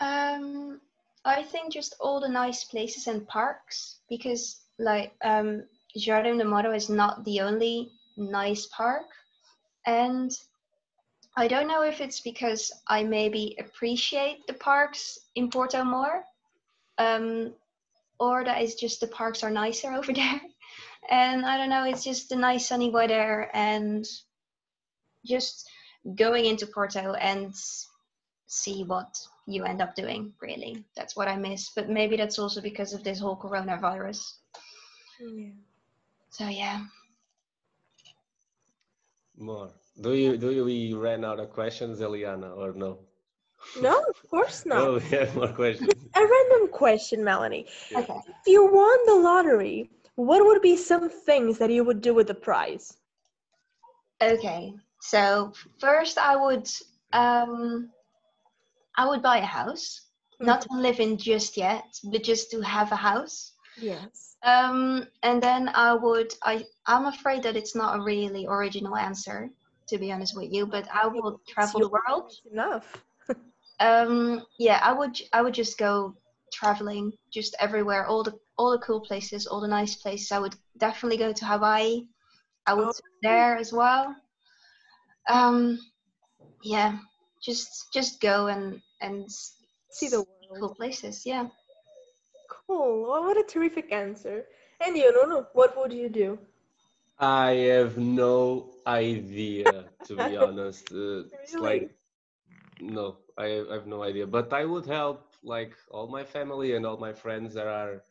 Um, 0.00 0.80
I 1.24 1.42
think 1.42 1.72
just 1.72 1.94
all 2.00 2.20
the 2.20 2.28
nice 2.28 2.64
places 2.64 3.06
and 3.06 3.26
parks 3.28 3.98
because 4.08 4.62
like 4.78 5.12
um, 5.22 5.64
Jardim 5.96 6.38
de 6.38 6.44
Morro 6.44 6.74
is 6.74 6.88
not 6.88 7.24
the 7.24 7.40
only 7.40 7.92
nice 8.16 8.66
park, 8.66 9.06
and 9.86 10.30
I 11.36 11.46
don't 11.48 11.68
know 11.68 11.82
if 11.82 12.00
it's 12.00 12.20
because 12.20 12.72
I 12.88 13.04
maybe 13.04 13.56
appreciate 13.58 14.46
the 14.46 14.54
parks 14.54 15.18
in 15.34 15.50
Porto 15.50 15.84
more, 15.84 16.24
um, 16.98 17.54
or 18.18 18.44
that 18.44 18.60
it's 18.60 18.74
just 18.74 19.00
the 19.00 19.06
parks 19.06 19.42
are 19.44 19.50
nicer 19.50 19.92
over 19.98 20.12
there, 20.12 20.40
and 21.10 21.44
I 21.44 21.56
don't 21.56 21.70
know. 21.70 21.84
It's 21.84 22.04
just 22.04 22.28
the 22.28 22.36
nice 22.36 22.68
sunny 22.68 22.90
weather 22.90 23.48
and 23.52 24.04
just 25.26 25.68
going 26.16 26.46
into 26.46 26.66
Porto 26.66 27.14
and 27.14 27.54
see 28.46 28.84
what 28.84 29.08
you 29.46 29.64
end 29.64 29.80
up 29.82 29.94
doing 29.96 30.32
really 30.40 30.84
that's 30.94 31.16
what 31.16 31.26
i 31.26 31.34
miss 31.34 31.70
but 31.74 31.88
maybe 31.88 32.16
that's 32.16 32.38
also 32.38 32.60
because 32.60 32.92
of 32.92 33.02
this 33.02 33.18
whole 33.18 33.34
coronavirus 33.36 34.20
Yeah. 35.20 35.48
so 36.30 36.46
yeah 36.48 36.84
More. 39.36 39.70
Do 40.00 40.14
you 40.14 40.36
do 40.36 40.50
you 40.52 40.64
we 40.64 40.92
ran 40.94 41.24
out 41.24 41.40
of 41.40 41.50
questions, 41.50 42.00
Eliana, 42.00 42.56
or 42.56 42.72
no? 42.72 42.98
No, 43.80 43.98
of 44.08 44.18
course 44.30 44.64
not. 44.66 44.78
Oh, 44.86 44.94
we 44.98 45.16
have 45.16 45.34
more 45.34 45.48
questions. 45.48 45.90
A 46.14 46.20
random 46.20 46.68
question, 46.68 47.24
Melanie. 47.24 47.66
okay 47.96 48.20
If 48.28 48.46
you 48.46 48.66
won 48.66 48.98
the 49.06 49.14
lottery, 49.16 49.90
what 50.16 50.44
would 50.44 50.60
be 50.62 50.76
some 50.76 51.08
things 51.08 51.58
that 51.58 51.70
you 51.70 51.84
would 51.84 52.00
do 52.00 52.14
with 52.14 52.26
the 52.28 52.34
prize? 52.34 52.96
okay 54.22 54.72
so 55.00 55.52
first 55.80 56.16
i 56.16 56.36
would 56.36 56.68
um 57.12 57.88
i 58.96 59.08
would 59.08 59.20
buy 59.22 59.38
a 59.38 59.44
house 59.44 60.02
not 60.40 60.60
to 60.60 60.68
live 60.76 61.00
in 61.00 61.16
just 61.16 61.56
yet 61.56 61.84
but 62.04 62.22
just 62.22 62.50
to 62.50 62.60
have 62.60 62.92
a 62.92 62.96
house 62.96 63.54
Yes. 63.78 64.36
um 64.44 65.06
and 65.24 65.42
then 65.42 65.70
i 65.74 65.92
would 65.94 66.32
i 66.44 66.64
i'm 66.86 67.06
afraid 67.06 67.42
that 67.42 67.56
it's 67.56 67.74
not 67.74 67.98
a 67.98 68.02
really 68.02 68.46
original 68.46 68.96
answer 68.96 69.50
to 69.88 69.98
be 69.98 70.12
honest 70.12 70.36
with 70.36 70.52
you 70.52 70.66
but 70.66 70.86
i 70.92 71.06
will 71.06 71.40
travel 71.48 71.80
the 71.80 71.88
world 71.88 72.32
Enough. 72.52 73.02
um 73.80 74.44
yeah 74.58 74.78
i 74.84 74.92
would 74.92 75.20
i 75.32 75.42
would 75.42 75.54
just 75.54 75.78
go 75.78 76.14
traveling 76.52 77.10
just 77.32 77.56
everywhere 77.58 78.06
all 78.06 78.22
the 78.22 78.34
all 78.62 78.78
the 78.78 78.86
cool 78.86 79.02
places 79.10 79.46
all 79.48 79.62
the 79.62 79.76
nice 79.80 79.96
places 80.02 80.32
i 80.32 80.38
would 80.40 80.56
definitely 80.78 81.18
go 81.18 81.32
to 81.32 81.46
hawaii 81.46 82.06
i 82.66 82.74
would 82.74 82.90
Oh. 83.22 83.22
there 83.22 83.56
as 83.58 83.72
well 83.72 84.16
um 85.28 85.78
yeah 86.62 86.98
just 87.42 87.92
just 87.92 88.20
go 88.20 88.48
and 88.48 88.80
and 89.00 89.26
See 89.90 90.08
the 90.08 90.18
s- 90.18 90.26
cool 90.60 90.74
places 90.74 91.26
yeah 91.26 91.48
Cool. 92.48 93.02
Well, 93.08 93.22
what 93.24 93.36
a 93.38 93.44
terrific 93.44 93.92
answer. 93.92 94.46
And 94.80 94.96
you, 94.96 95.12
Nuno, 95.12 95.48
what 95.54 95.76
would 95.76 95.92
you 95.92 96.08
do? 96.08 96.38
I 97.18 97.50
have 97.76 97.98
no 97.98 98.74
idea, 98.86 99.90
to 100.04 100.16
be 100.16 100.36
honest. 100.36 100.92
Uh, 100.92 101.24
It's 101.42 101.60
Really? 101.60 101.60
like, 101.60 101.94
no, 102.80 103.18
I 103.38 103.46
I 103.70 103.74
have 103.74 103.86
no 103.86 104.02
idea. 104.02 104.26
But 104.26 104.52
I 104.52 104.64
would 104.64 104.86
help 104.86 105.34
like 105.42 105.74
all 105.90 106.08
my 106.08 106.24
family 106.24 106.74
and 106.76 106.86
all 106.86 106.98
my 106.98 107.12
friends 107.12 107.54
that 107.54 107.66
are 107.68 108.04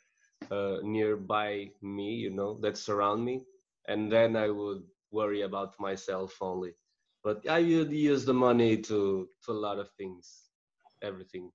uh, 0.52 0.78
nearby 0.84 1.72
me, 1.82 2.16
you 2.16 2.32
know, 2.32 2.60
that 2.62 2.78
surround 2.78 3.26
me. 3.26 3.44
And 3.88 4.12
then 4.12 4.36
I 4.38 4.50
would 4.50 4.84
worry 5.12 5.42
about 5.42 5.80
myself 5.80 6.38
only. 6.42 6.74
But 7.24 7.48
I 7.50 7.62
would 7.62 7.92
use 7.92 8.26
the 8.26 8.34
money 8.34 8.78
to, 8.78 9.30
to 9.46 9.52
a 9.52 9.54
lot 9.68 9.80
of 9.80 9.90
things, 9.98 10.50
everything 11.02 11.52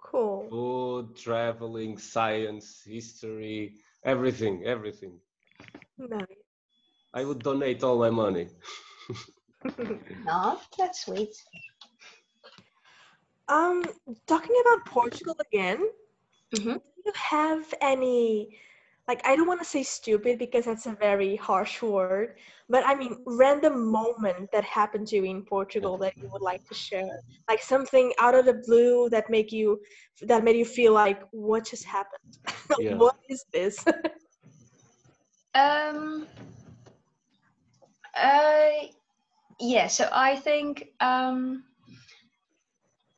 Cool. 0.00 0.50
food, 0.50 1.16
traveling, 1.16 1.98
science, 1.98 2.82
history, 2.86 3.74
everything, 4.04 4.64
everything. 4.64 5.20
Nice. 5.98 6.44
I 7.14 7.24
would 7.24 7.42
donate 7.42 7.82
all 7.82 7.98
my 7.98 8.10
money. 8.10 8.48
no 10.24 10.58
that's 10.78 11.04
sweet 11.04 11.34
um, 13.48 13.84
talking 14.26 14.54
about 14.62 14.86
Portugal 14.86 15.36
again, 15.52 15.78
Mhm. 16.52 16.80
Do 17.04 17.10
you 17.10 17.12
have 17.16 17.74
any, 17.80 18.56
like, 19.08 19.20
I 19.26 19.36
don't 19.36 19.46
want 19.46 19.60
to 19.60 19.66
say 19.66 19.82
stupid 19.82 20.38
because 20.38 20.64
that's 20.64 20.86
a 20.86 20.92
very 20.92 21.36
harsh 21.36 21.82
word, 21.82 22.36
but 22.68 22.82
I 22.86 22.94
mean, 22.94 23.22
random 23.26 23.90
moment 23.90 24.50
that 24.52 24.64
happened 24.64 25.08
to 25.08 25.16
you 25.16 25.24
in 25.24 25.42
Portugal 25.42 25.98
that 25.98 26.14
you 26.16 26.28
would 26.32 26.42
like 26.42 26.64
to 26.68 26.74
share? 26.74 27.20
Like 27.48 27.62
something 27.62 28.12
out 28.18 28.34
of 28.34 28.46
the 28.46 28.54
blue 28.66 29.08
that 29.10 29.28
make 29.28 29.52
you, 29.52 29.80
that 30.22 30.44
made 30.44 30.56
you 30.56 30.64
feel 30.64 30.92
like, 30.92 31.22
what 31.32 31.66
just 31.66 31.84
happened? 31.84 32.20
Yeah. 32.80 32.96
what 32.96 33.16
is 33.28 33.44
this? 33.52 33.84
Um. 35.54 36.26
Uh, 38.16 38.88
yeah. 39.60 39.86
So 39.86 40.08
I 40.12 40.36
think 40.36 40.88
um. 41.00 41.64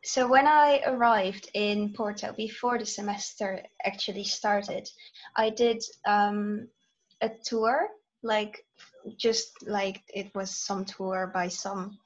So 0.06 0.28
when 0.28 0.46
I 0.46 0.82
arrived 0.86 1.50
in 1.54 1.92
Porto 1.92 2.32
before 2.32 2.78
the 2.78 2.86
semester 2.86 3.60
actually 3.84 4.22
started, 4.22 4.88
I 5.34 5.50
did 5.50 5.82
um, 6.06 6.68
a 7.20 7.28
tour, 7.44 7.88
like 8.22 8.64
just 9.16 9.66
like 9.66 10.02
it 10.14 10.32
was 10.32 10.54
some 10.54 10.84
tour 10.84 11.32
by 11.34 11.48
some 11.48 11.98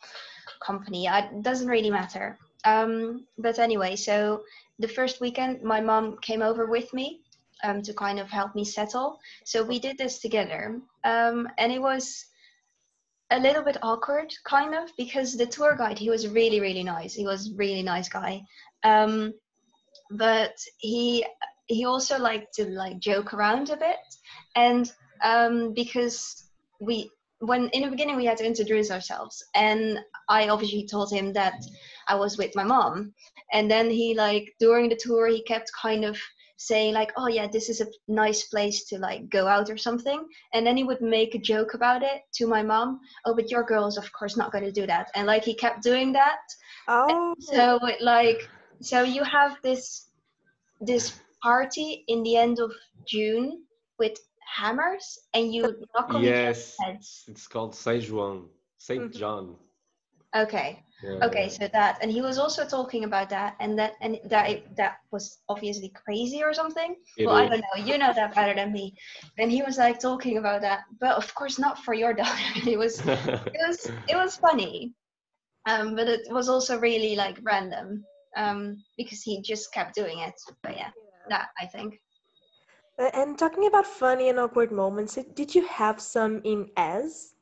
company. 0.64 1.08
It 1.08 1.42
doesn't 1.42 1.68
really 1.68 1.90
matter. 1.90 2.38
Um, 2.64 3.26
but 3.36 3.58
anyway, 3.58 3.96
so 3.96 4.44
the 4.78 4.88
first 4.88 5.20
weekend, 5.20 5.62
my 5.62 5.82
mom 5.82 6.16
came 6.22 6.40
over 6.40 6.64
with 6.64 6.94
me 6.94 7.20
um, 7.64 7.82
to 7.82 7.92
kind 7.92 8.18
of 8.18 8.30
help 8.30 8.54
me 8.54 8.64
settle. 8.64 9.20
So 9.44 9.62
we 9.62 9.78
did 9.78 9.98
this 9.98 10.20
together, 10.20 10.80
um, 11.04 11.48
and 11.58 11.70
it 11.70 11.82
was 11.82 12.29
a 13.30 13.38
little 13.38 13.62
bit 13.62 13.76
awkward, 13.82 14.32
kind 14.44 14.74
of, 14.74 14.90
because 14.96 15.36
the 15.36 15.46
tour 15.46 15.76
guide 15.76 15.98
he 15.98 16.10
was 16.10 16.28
really 16.28 16.60
really 16.60 16.82
nice. 16.82 17.14
He 17.14 17.24
was 17.24 17.52
really 17.56 17.82
nice 17.82 18.08
guy, 18.08 18.42
um, 18.84 19.32
but 20.10 20.54
he 20.78 21.24
he 21.66 21.84
also 21.84 22.18
liked 22.18 22.54
to 22.54 22.68
like 22.68 22.98
joke 22.98 23.32
around 23.32 23.70
a 23.70 23.76
bit, 23.76 23.98
and 24.56 24.90
um, 25.22 25.72
because 25.74 26.44
we 26.80 27.10
when 27.38 27.68
in 27.68 27.82
the 27.82 27.90
beginning 27.90 28.16
we 28.16 28.26
had 28.26 28.38
to 28.38 28.46
introduce 28.46 28.90
ourselves, 28.90 29.44
and 29.54 29.98
I 30.28 30.48
obviously 30.48 30.86
told 30.86 31.12
him 31.12 31.32
that 31.34 31.64
I 32.08 32.16
was 32.16 32.36
with 32.36 32.54
my 32.56 32.64
mom, 32.64 33.14
and 33.52 33.70
then 33.70 33.90
he 33.90 34.14
like 34.14 34.54
during 34.58 34.88
the 34.88 34.96
tour 35.00 35.28
he 35.28 35.42
kept 35.42 35.70
kind 35.80 36.04
of 36.04 36.18
saying 36.60 36.92
like 36.92 37.10
oh 37.16 37.26
yeah 37.26 37.46
this 37.50 37.70
is 37.70 37.80
a 37.80 37.86
nice 38.06 38.42
place 38.52 38.84
to 38.84 38.98
like 38.98 39.30
go 39.30 39.46
out 39.48 39.70
or 39.70 39.78
something 39.78 40.20
and 40.52 40.66
then 40.66 40.76
he 40.76 40.84
would 40.84 41.00
make 41.00 41.34
a 41.34 41.38
joke 41.38 41.72
about 41.72 42.02
it 42.02 42.20
to 42.34 42.46
my 42.46 42.62
mom 42.62 43.00
oh 43.24 43.34
but 43.34 43.50
your 43.50 43.62
girl 43.64 43.86
is 43.86 43.96
of 43.96 44.12
course 44.12 44.36
not 44.36 44.52
going 44.52 44.64
to 44.64 44.70
do 44.80 44.86
that 44.86 45.08
and 45.14 45.26
like 45.26 45.42
he 45.42 45.54
kept 45.54 45.82
doing 45.82 46.12
that. 46.12 46.40
Oh, 46.86 47.34
so 47.40 47.78
it, 47.86 48.02
like 48.02 48.40
so 48.82 49.02
you 49.02 49.22
have 49.24 49.56
this 49.62 50.10
this 50.82 51.18
party 51.42 52.04
in 52.08 52.22
the 52.24 52.36
end 52.36 52.58
of 52.60 52.70
june 53.06 53.62
with 53.98 54.16
hammers 54.56 55.18
and 55.34 55.54
you 55.54 55.62
knock 55.94 56.12
on 56.12 56.20
each 56.20 56.26
Yes, 56.26 56.46
other's 56.46 56.76
heads. 56.84 57.24
It's 57.28 57.46
called 57.48 57.74
Saint 57.74 58.04
João, 58.04 58.48
Saint 58.76 59.04
Mhm. 59.04 59.16
John. 59.18 59.56
okay 60.36 60.82
Yeah, 61.02 61.24
okay 61.26 61.48
so 61.48 61.68
that 61.72 61.98
and 62.02 62.10
he 62.10 62.20
was 62.20 62.38
also 62.38 62.66
talking 62.66 63.04
about 63.04 63.30
that 63.30 63.56
and 63.60 63.78
that 63.78 63.94
and 64.00 64.18
that 64.26 64.76
that 64.76 64.98
was 65.10 65.38
obviously 65.48 65.90
crazy 66.04 66.42
or 66.42 66.52
something? 66.52 66.96
It 67.16 67.26
well 67.26 67.36
i 67.36 67.48
don't 67.48 67.60
know 67.60 67.84
you 67.84 67.96
know 67.98 68.12
that 68.14 68.34
better 68.34 68.54
than 68.54 68.72
me. 68.72 68.94
And 69.38 69.50
he 69.50 69.62
was 69.62 69.78
like 69.78 69.98
talking 69.98 70.36
about 70.38 70.60
that 70.62 70.80
but 71.00 71.16
of 71.16 71.34
course 71.34 71.58
not 71.58 71.78
for 71.78 71.94
your 71.94 72.12
daughter. 72.20 72.52
It 72.66 72.78
was 72.78 73.00
it 73.06 73.60
was 73.66 73.90
it 74.08 74.16
was 74.16 74.36
funny 74.36 74.92
um 75.66 75.94
but 75.94 76.08
it 76.08 76.22
was 76.30 76.48
also 76.48 76.78
really 76.78 77.16
like 77.16 77.38
random 77.42 78.04
um 78.36 78.82
because 78.96 79.22
he 79.22 79.40
just 79.42 79.72
kept 79.72 79.94
doing 79.94 80.18
it 80.20 80.34
but 80.62 80.76
yeah 80.76 80.90
that 81.28 81.48
i 81.60 81.66
think. 81.66 82.00
And 83.14 83.38
talking 83.38 83.66
about 83.66 83.86
funny 83.86 84.28
and 84.28 84.38
awkward 84.38 84.70
moments, 84.72 85.16
did 85.34 85.54
you 85.54 85.66
have 85.66 86.00
some 86.02 86.42
in 86.44 86.68
ESE? 86.76 87.32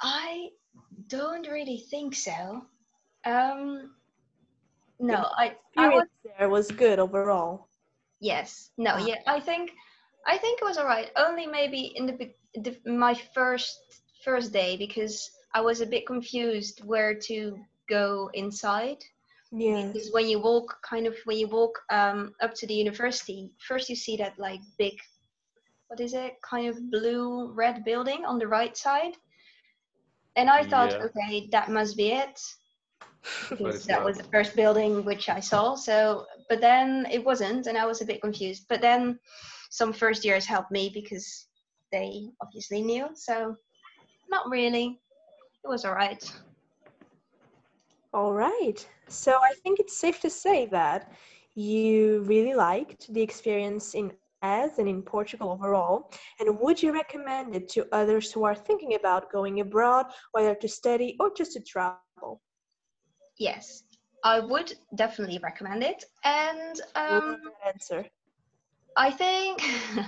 I 0.00 0.48
don't 1.08 1.46
really 1.48 1.78
think 1.90 2.14
so. 2.14 2.64
Um, 3.24 3.90
no, 5.00 5.26
I, 5.36 5.54
I 5.76 5.88
was, 5.88 6.06
there 6.38 6.48
was 6.48 6.70
good 6.70 6.98
overall. 6.98 7.68
yes, 8.20 8.70
no, 8.78 8.92
Ah. 8.94 9.04
yeah, 9.06 9.20
I 9.26 9.40
think, 9.40 9.72
I 10.26 10.38
think 10.38 10.60
it 10.60 10.64
was 10.64 10.78
alright. 10.78 11.10
Only 11.16 11.46
maybe 11.46 11.92
in 11.96 12.06
the, 12.06 12.30
the 12.54 12.90
my 12.90 13.14
first 13.34 13.78
first 14.24 14.52
day 14.52 14.76
because 14.76 15.30
I 15.54 15.60
was 15.60 15.80
a 15.80 15.86
bit 15.86 16.06
confused 16.06 16.80
where 16.84 17.14
to 17.28 17.58
go 17.88 18.30
inside. 18.34 18.98
Yeah. 19.52 19.86
Because 19.86 20.10
when 20.12 20.26
you 20.28 20.40
walk, 20.40 20.76
kind 20.82 21.06
of 21.06 21.14
when 21.26 21.36
you 21.38 21.48
walk 21.48 21.78
um, 21.90 22.34
up 22.40 22.54
to 22.54 22.66
the 22.66 22.74
university, 22.74 23.50
first 23.68 23.88
you 23.88 23.96
see 23.96 24.16
that 24.16 24.38
like 24.38 24.60
big, 24.78 24.94
what 25.88 26.00
is 26.00 26.14
it, 26.14 26.34
kind 26.42 26.66
of 26.68 26.90
blue 26.90 27.52
red 27.52 27.84
building 27.84 28.24
on 28.24 28.38
the 28.38 28.48
right 28.48 28.76
side. 28.76 29.16
And 30.36 30.50
I 30.50 30.64
thought, 30.64 30.92
Yeah. 30.92 31.06
okay, 31.06 31.48
that 31.52 31.70
must 31.70 31.96
be 31.96 32.12
it. 32.12 32.40
because 33.50 33.86
that 33.86 33.98
not. 33.98 34.04
was 34.04 34.18
the 34.18 34.24
first 34.24 34.54
building 34.56 35.04
which 35.04 35.28
I 35.28 35.40
saw. 35.40 35.74
So, 35.74 36.26
but 36.48 36.60
then 36.60 37.06
it 37.10 37.24
wasn't, 37.24 37.66
and 37.66 37.76
I 37.78 37.86
was 37.86 38.02
a 38.02 38.06
bit 38.06 38.20
confused. 38.20 38.66
But 38.68 38.80
then 38.80 39.18
some 39.70 39.92
first 39.92 40.24
years 40.24 40.46
helped 40.46 40.70
me 40.70 40.90
because 40.92 41.46
they 41.92 42.28
obviously 42.42 42.82
knew. 42.82 43.08
So, 43.14 43.56
not 44.28 44.48
really. 44.50 45.00
It 45.64 45.68
was 45.68 45.84
all 45.84 45.94
right. 45.94 46.22
All 48.12 48.32
right. 48.32 48.86
So 49.08 49.32
I 49.32 49.54
think 49.62 49.80
it's 49.80 49.96
safe 49.96 50.20
to 50.20 50.30
say 50.30 50.66
that 50.66 51.12
you 51.54 52.22
really 52.26 52.54
liked 52.54 53.12
the 53.12 53.22
experience 53.22 53.94
in 53.94 54.12
ESE 54.44 54.78
and 54.78 54.88
in 54.88 55.02
Portugal 55.02 55.50
overall. 55.50 56.10
And 56.38 56.58
would 56.60 56.82
you 56.82 56.92
recommend 56.92 57.54
it 57.54 57.68
to 57.70 57.86
others 57.92 58.30
who 58.32 58.44
are 58.44 58.54
thinking 58.54 58.94
about 58.94 59.32
going 59.32 59.60
abroad, 59.60 60.06
whether 60.32 60.54
to 60.54 60.68
study 60.68 61.16
or 61.20 61.32
just 61.36 61.52
to 61.54 61.60
travel? 61.60 62.40
Yes, 63.38 63.84
I 64.22 64.40
would 64.40 64.72
definitely 64.94 65.38
recommend 65.42 65.82
it. 65.82 66.04
And 66.24 66.80
um, 66.94 67.40
answer. 67.66 68.06
I 68.96 69.10
think 69.10 69.62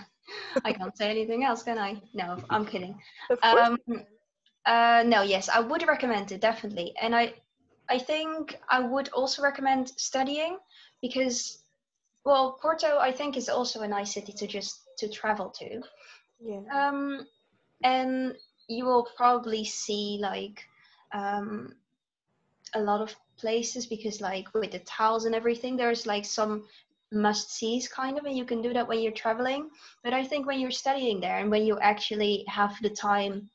I 0.64 0.72
can't 0.72 0.96
say 0.96 1.11
anything 1.11 1.44
else, 1.44 1.62
can 1.62 1.79
I? 1.79 2.01
No, 2.14 2.38
I'm 2.51 2.64
kidding. 2.64 2.99
Of 3.31 3.40
course. 3.40 3.68
Um, 3.68 4.05
uh, 4.66 5.05
no, 5.07 5.22
yes, 5.22 5.49
I 5.49 5.61
would 5.61 5.87
recommend 5.87 6.33
it 6.33 6.40
definitely, 6.40 6.92
and 7.01 7.14
I, 7.14 7.35
I 7.88 7.99
think 7.99 8.59
I 8.68 8.81
would 8.81 9.09
also 9.11 9.42
recommend 9.42 9.92
studying 9.96 10.59
because, 11.01 11.62
well, 12.26 12.58
Porto 12.60 12.98
I 12.98 13.12
think 13.12 13.36
is 13.36 13.48
also 13.48 13.80
a 13.80 13.88
nice 13.88 14.12
city 14.12 14.32
to 14.32 14.46
just 14.48 14.80
to 14.98 15.08
travel 15.08 15.48
to, 15.60 15.80
yeah. 16.40 16.60
um, 16.74 17.24
and 17.84 18.34
you 18.68 18.84
will 18.84 19.06
probably 19.16 19.64
see 19.64 20.18
like 20.20 20.64
um, 21.14 21.72
a 22.74 22.80
lot 22.80 23.00
of 23.00 23.14
places 23.38 23.86
because 23.86 24.20
like 24.20 24.52
with 24.54 24.72
the 24.72 24.80
towels 24.80 25.24
and 25.24 25.36
everything, 25.36 25.76
there's 25.76 26.04
like 26.04 26.24
some 26.24 26.64
must 27.12 27.54
sees 27.54 27.86
kind 27.86 28.18
of 28.18 28.24
and 28.24 28.36
you 28.36 28.44
can 28.44 28.60
do 28.60 28.72
that 28.72 28.88
when 28.88 29.00
you're 29.00 29.12
traveling 29.12 29.70
but 30.02 30.12
i 30.12 30.24
think 30.24 30.44
when 30.44 30.58
you're 30.58 30.72
studying 30.72 31.20
there 31.20 31.38
and 31.38 31.48
when 31.52 31.64
you 31.64 31.78
actually 31.78 32.44
have 32.48 32.74
the 32.82 32.90
time 32.90 33.48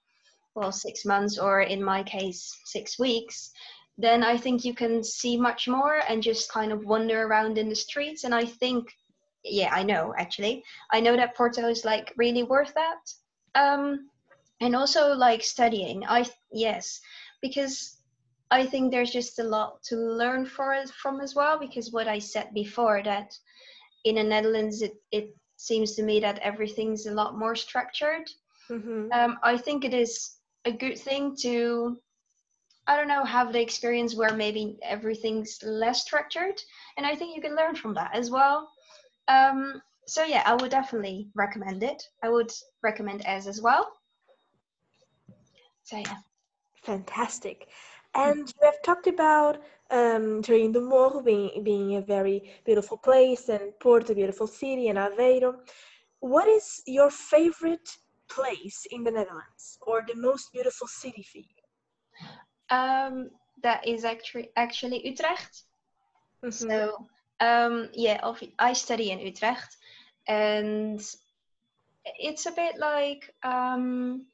well 0.55 0.71
six 0.71 1.03
months 1.03 1.38
or 1.38 1.60
in 1.60 1.84
my 1.84 2.01
case 2.01 2.57
six 2.63 2.97
weeks 2.97 3.51
then 3.97 4.23
i 4.23 4.38
think 4.38 4.63
you 4.65 4.73
can 4.73 5.04
see 5.04 5.38
much 5.38 5.67
more 5.67 6.01
and 6.10 6.23
just 6.23 6.51
kind 6.51 6.71
of 6.71 6.86
wander 6.86 7.23
around 7.23 7.58
in 7.58 7.69
the 7.69 7.75
streets. 7.75 8.23
And 8.23 8.34
i 8.34 8.45
think 8.45 8.88
yeah 9.43 9.69
i 9.73 9.84
know 9.84 10.13
actually. 10.17 10.63
I 10.91 10.99
know 11.01 11.15
that 11.15 11.36
porto 11.36 11.67
is 11.67 11.86
like 11.86 12.13
really 12.17 12.43
worth 12.43 12.73
that. 12.75 13.01
Um 13.56 14.10
and 14.62 14.75
also 14.75 15.13
like 15.13 15.43
studying. 15.43 16.04
I 16.08 16.25
yes 16.51 17.01
because 17.41 17.97
I 18.51 18.65
think 18.65 18.91
there's 18.91 19.12
just 19.12 19.39
a 19.39 19.43
lot 19.43 19.82
to 19.84 19.95
learn 19.95 20.45
for 20.45 20.73
it 20.73 20.89
from 20.89 21.21
as 21.21 21.36
well 21.36 21.58
because 21.58 21.91
what 21.91 22.08
I 22.08 22.19
said 22.19 22.54
before 22.54 23.01
that 23.04 23.34
in 24.04 24.15
the 24.15 24.23
Netherlands 24.23 24.82
it, 24.82 24.93
it 25.12 25.36
seems 25.58 25.95
to 25.95 26.04
me 26.04 26.19
that 26.19 26.39
everything's 26.39 27.06
a 27.06 27.13
lot 27.13 27.38
more 27.38 27.56
structured. 27.56 28.30
hmm 28.67 29.08
Um, 29.12 29.38
I 29.43 29.58
think 29.58 29.84
it 29.86 29.93
is 29.93 30.38
a 30.65 30.71
good 30.71 30.97
thing 30.97 31.36
to 31.41 31.97
I 32.88 32.96
don't 32.96 33.08
know 33.08 33.24
have 33.24 33.54
the 33.54 33.62
experience 33.62 34.15
where 34.15 34.34
maybe 34.34 34.78
everything's 34.82 35.60
less 35.63 36.02
structured 36.02 36.62
and 36.98 37.06
I 37.06 37.15
think 37.15 37.36
you 37.36 37.41
can 37.41 37.56
learn 37.56 37.76
from 37.76 37.94
that 37.94 38.12
ESE 38.15 38.32
well. 38.32 38.70
Um, 39.28 39.82
so 40.08 40.24
yeah, 40.24 40.44
I 40.46 40.56
would 40.56 40.72
definitely 40.72 41.30
recommend 41.36 41.84
it. 41.84 42.04
I 42.24 42.30
would 42.30 42.52
recommend 42.84 43.26
as 43.26 43.48
as 43.48 43.62
well. 43.62 43.91
So 45.84 45.98
yeah. 45.98 46.17
Fantastic. 46.84 47.67
And 48.13 48.39
you 48.39 48.65
have 48.65 48.82
talked 48.84 49.08
about 49.08 49.58
um, 49.89 50.41
Jardim 50.41 50.74
do 50.74 50.82
Morro 50.82 51.22
being, 51.22 51.63
being 51.63 51.96
a 51.96 52.02
very 52.02 52.52
beautiful 52.65 52.98
place 52.98 53.48
and 53.50 53.72
Porto, 53.80 54.12
a 54.12 54.15
beautiful 54.15 54.48
city, 54.48 54.89
and 54.89 54.98
Aveiro. 54.98 55.56
What 56.20 56.48
is 56.48 56.82
your 56.86 57.10
favorite 57.10 57.89
place 58.28 58.86
in 58.91 59.04
the 59.04 59.12
Netherlands 59.12 59.78
or 59.82 60.04
the 60.08 60.15
most 60.15 60.52
beautiful 60.52 60.88
city 60.88 61.24
for 61.24 61.38
you? 61.39 61.61
Um, 62.71 63.29
that 63.63 63.88
is 63.88 64.05
actually 64.05 64.49
actually 64.55 65.05
Utrecht. 65.05 65.63
Mhm. 66.43 66.53
So 66.53 67.07
um, 67.39 67.89
yeah, 67.93 68.19
I 68.60 68.73
study 68.73 69.12
in 69.12 69.19
Utrecht, 69.19 69.75
and 70.27 71.01
it's 72.05 72.45
a 72.45 72.51
bit 72.51 72.77
like. 72.77 73.34
Um, 73.43 74.25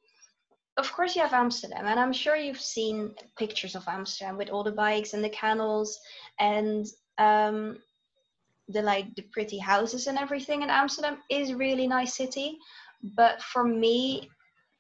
of 0.78 0.94
course, 0.94 1.16
you 1.16 1.24
have 1.24 1.34
Amsterdam, 1.34 1.88
and 1.88 2.00
I'm 2.00 2.14
sure 2.14 2.36
you've 2.36 2.62
seen 2.62 3.16
pictures 3.36 3.76
of 3.76 3.88
Amsterdam 3.88 4.38
with 4.38 4.50
all 4.52 4.64
the 4.64 4.72
bikes 4.72 5.16
and 5.16 5.24
the 5.24 5.30
canals 5.30 6.00
and 6.40 6.86
um, 7.18 7.80
the 8.70 8.84
like 8.84 9.16
the 9.16 9.24
pretty 9.24 9.58
houses 9.58 10.06
and 10.06 10.20
everything. 10.20 10.62
And 10.62 10.70
Amsterdam 10.70 11.18
is 11.32 11.50
a 11.50 11.58
really 11.58 11.88
nice 11.88 12.14
city, 12.16 12.60
but 13.16 13.42
for 13.42 13.64
me, 13.64 14.30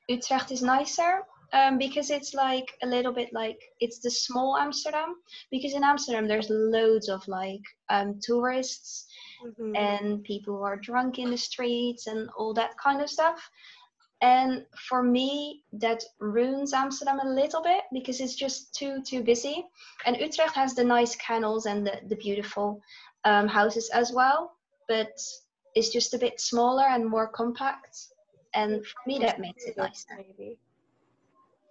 Utrecht 0.07 0.51
is 0.51 0.61
nicer 0.61 1.23
um, 1.53 1.77
because 1.77 2.09
it's 2.09 2.33
like 2.33 2.77
a 2.83 2.87
little 2.87 3.13
bit 3.13 3.29
like 3.33 3.59
it's 3.79 3.99
the 3.99 4.11
small 4.11 4.57
Amsterdam. 4.57 5.15
Because 5.51 5.73
in 5.73 5.83
Amsterdam, 5.83 6.27
there's 6.27 6.49
loads 6.49 7.09
of 7.09 7.27
like 7.27 7.63
um, 7.89 8.19
tourists 8.21 9.05
Mhm. 9.43 9.75
and 9.77 10.23
people 10.23 10.57
who 10.57 10.63
are 10.63 10.77
drunk 10.77 11.19
in 11.19 11.29
the 11.29 11.37
streets 11.37 12.07
and 12.07 12.29
all 12.37 12.53
that 12.53 12.77
kind 12.77 13.01
of 13.01 13.09
stuff. 13.09 13.49
And 14.21 14.65
for 14.89 15.03
me, 15.03 15.63
that 15.73 16.03
ruins 16.19 16.73
Amsterdam 16.73 17.19
a 17.19 17.29
little 17.29 17.61
bit 17.61 17.83
because 17.93 18.19
it's 18.19 18.35
just 18.35 18.73
too 18.73 19.01
too 19.03 19.21
busy. 19.23 19.65
And 20.05 20.17
Utrecht 20.17 20.55
has 20.55 20.73
the 20.73 20.83
nice 20.83 21.15
canals 21.15 21.65
and 21.67 21.85
the, 21.85 22.01
the 22.07 22.15
beautiful 22.15 22.81
um, 23.25 23.47
houses 23.47 23.89
as 23.93 24.11
well, 24.11 24.57
but 24.87 25.13
it's 25.75 25.89
just 25.89 26.13
a 26.13 26.17
bit 26.17 26.39
smaller 26.41 26.85
and 26.85 27.05
more 27.05 27.27
compact. 27.27 27.95
And 28.53 28.83
for 28.85 29.01
me, 29.05 29.19
that 29.19 29.39
makes 29.39 29.65
it 29.65 29.77
nicer. 29.77 30.15
Maybe. 30.17 30.57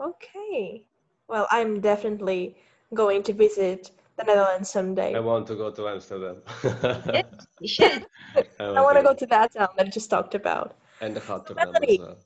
Okay. 0.00 0.84
Well, 1.28 1.46
I'm 1.50 1.80
definitely 1.80 2.56
going 2.94 3.22
to 3.24 3.32
visit 3.32 3.90
the 4.16 4.24
Netherlands 4.24 4.70
someday. 4.70 5.14
I 5.14 5.20
want 5.20 5.46
to 5.48 5.56
go 5.56 5.70
to 5.70 5.88
Amsterdam. 5.88 6.42
You 7.60 7.68
should. 7.68 8.06
I 8.60 8.80
want 8.80 8.98
to 8.98 9.02
go 9.02 9.14
to 9.14 9.26
that 9.26 9.54
town 9.54 9.68
that 9.78 9.86
I 9.86 9.90
just 9.90 10.10
talked 10.10 10.34
about. 10.34 10.76
And 11.00 11.16
the 11.16 11.20
Rotterdam 11.20 11.72
Melanie. 11.72 12.00
as 12.00 12.06
well. 12.06 12.18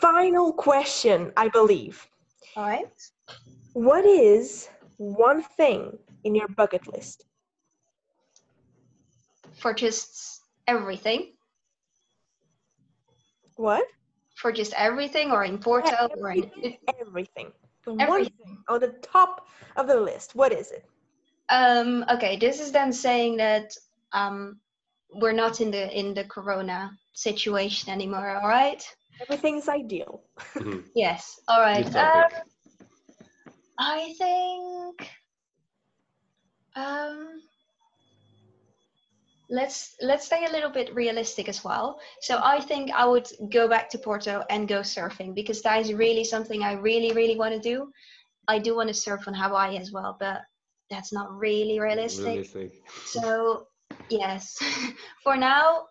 Final 0.00 0.52
question, 0.52 1.32
I 1.36 1.48
believe. 1.48 2.06
All 2.56 2.64
right. 2.64 2.86
What 3.72 4.04
is 4.04 4.68
one 4.96 5.42
thing 5.42 5.96
in 6.24 6.34
your 6.34 6.48
bucket 6.48 6.92
list? 6.92 7.24
For 9.58 9.72
just 9.72 10.42
everything. 10.66 11.32
What? 13.56 13.86
For 14.34 14.52
just 14.52 14.72
everything, 14.76 15.30
or 15.30 15.44
in 15.44 15.58
Porto, 15.58 16.08
or 16.20 16.30
in 16.32 16.50
everything. 16.58 16.78
everything. 17.00 17.52
Everything. 18.00 18.58
on 18.68 18.80
the 18.80 18.94
top 19.02 19.46
of 19.76 19.86
the 19.86 20.00
list. 20.00 20.34
What 20.34 20.52
is 20.52 20.70
it? 20.70 20.84
Um, 21.50 22.04
okay, 22.10 22.36
this 22.36 22.60
is 22.60 22.72
then 22.72 22.92
saying 22.92 23.36
that 23.36 23.76
um, 24.12 24.58
we're 25.12 25.32
not 25.32 25.60
in 25.60 25.70
the 25.70 25.96
in 25.96 26.14
the 26.14 26.24
corona 26.24 26.90
situation 27.12 27.92
anymore. 27.92 28.36
All 28.36 28.48
right. 28.48 28.82
Everything 29.20 29.58
is 29.58 29.68
ideal. 29.68 30.22
Mhm. 30.54 30.84
Yes. 30.94 31.40
All 31.48 31.60
right. 31.60 31.86
Um. 31.94 32.30
I 33.78 34.14
think. 34.18 35.10
Um, 36.76 37.40
let's 39.54 39.94
let's 40.00 40.26
stay 40.26 40.44
a 40.44 40.52
little 40.52 40.70
bit 40.70 40.94
realistic 40.94 41.48
as 41.48 41.62
well. 41.64 42.00
So 42.20 42.40
I 42.42 42.60
think 42.60 42.90
I 42.90 43.06
would 43.06 43.28
go 43.50 43.68
back 43.68 43.88
to 43.90 43.98
Porto 43.98 44.42
and 44.50 44.68
go 44.68 44.80
surfing 44.80 45.34
because 45.34 45.62
that 45.62 45.80
is 45.80 45.92
really 45.92 46.24
something 46.24 46.62
I 46.62 46.72
really 46.72 47.12
really 47.12 47.36
want 47.36 47.54
to 47.54 47.60
do. 47.60 47.92
I 48.48 48.58
do 48.58 48.76
want 48.76 48.88
to 48.88 48.94
surf 48.94 49.28
on 49.28 49.34
Hawaii 49.34 49.78
as 49.78 49.92
well, 49.92 50.16
but 50.18 50.42
that's 50.90 51.12
not 51.12 51.32
really 51.32 51.80
realistic. 51.80 52.26
Realistic. 52.26 52.72
So 53.06 53.66
yes, 54.10 54.58
for 55.22 55.36
now, 55.36 55.86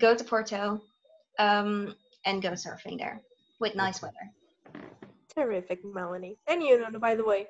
go 0.00 0.14
to 0.16 0.24
Porto, 0.24 0.80
um, 1.38 1.94
and 2.24 2.42
go 2.42 2.52
surfing 2.52 2.98
there 2.98 3.20
with 3.60 3.74
nice 3.74 4.02
weather. 4.02 4.26
Terrific, 5.36 5.80
Melanie. 5.84 6.38
And 6.46 6.62
you, 6.62 6.78
know 6.78 6.98
by 6.98 7.14
the 7.14 7.24
way. 7.24 7.46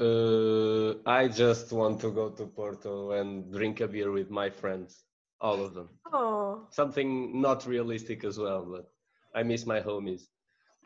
Uh, 0.00 0.94
I 1.06 1.28
just 1.28 1.72
want 1.72 2.00
to 2.00 2.10
go 2.10 2.30
to 2.30 2.46
Porto 2.46 3.12
and 3.12 3.52
drink 3.52 3.80
a 3.80 3.88
beer 3.88 4.10
with 4.10 4.30
my 4.30 4.50
friends, 4.50 5.04
all 5.40 5.62
of 5.64 5.74
them. 5.74 5.88
Oh, 6.12 6.66
Something 6.70 7.40
not 7.40 7.66
realistic 7.66 8.24
as 8.24 8.38
well, 8.38 8.64
but 8.64 8.90
I 9.34 9.42
miss 9.42 9.66
my 9.66 9.80
homies. 9.80 10.22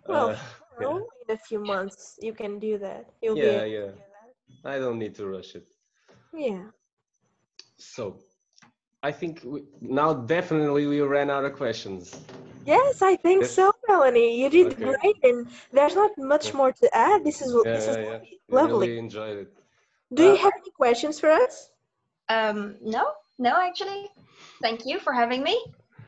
Well, 0.06 0.36
Uh, 0.78 0.84
only 0.84 1.06
in 1.26 1.34
a 1.34 1.38
few 1.38 1.58
months 1.58 2.18
you 2.20 2.34
can 2.34 2.58
do 2.58 2.76
that. 2.78 3.06
You'll 3.22 3.34
be 3.34 3.40
yeah, 3.40 3.46
able 3.46 3.60
to 3.60 3.68
yeah. 3.70 3.86
do 3.86 3.92
that. 4.62 4.70
I 4.70 4.78
don't 4.78 4.98
need 4.98 5.14
to 5.14 5.26
rush 5.26 5.54
it. 5.54 5.66
Yeah. 6.34 6.64
So, 7.78 8.18
I 9.02 9.12
think 9.12 9.40
we, 9.44 9.62
now 9.80 10.12
definitely 10.12 10.86
we 10.86 11.00
ran 11.00 11.30
out 11.30 11.44
of 11.44 11.54
questions. 11.54 12.14
Yes, 12.66 13.02
I 13.02 13.16
think 13.16 13.42
Yes. 13.42 13.52
so, 13.54 13.72
Melanie. 13.88 14.40
You 14.42 14.50
did 14.50 14.66
Okay. 14.72 14.84
great, 14.84 15.18
and 15.22 15.48
there's 15.72 15.94
not 15.94 16.10
much 16.18 16.46
Yeah. 16.46 16.56
more 16.56 16.72
to 16.72 16.86
add. 16.96 17.24
This 17.24 17.40
is 17.42 17.52
Yeah, 17.64 17.72
this 17.72 17.86
is 17.88 17.96
yeah, 17.96 18.12
yeah. 18.12 18.20
lovely. 18.48 18.88
Really 18.88 18.98
enjoyed 18.98 19.38
it. 19.44 19.52
Do 20.14 20.22
you 20.24 20.34
Uh, 20.34 20.36
have 20.44 20.52
any 20.62 20.70
questions 20.82 21.20
for 21.20 21.30
us? 21.30 21.70
Um, 22.28 22.76
no, 22.80 23.04
no, 23.38 23.52
actually. 23.68 24.10
Thank 24.62 24.86
you 24.86 24.98
for 24.98 25.12
having 25.12 25.42
me. 25.42 25.56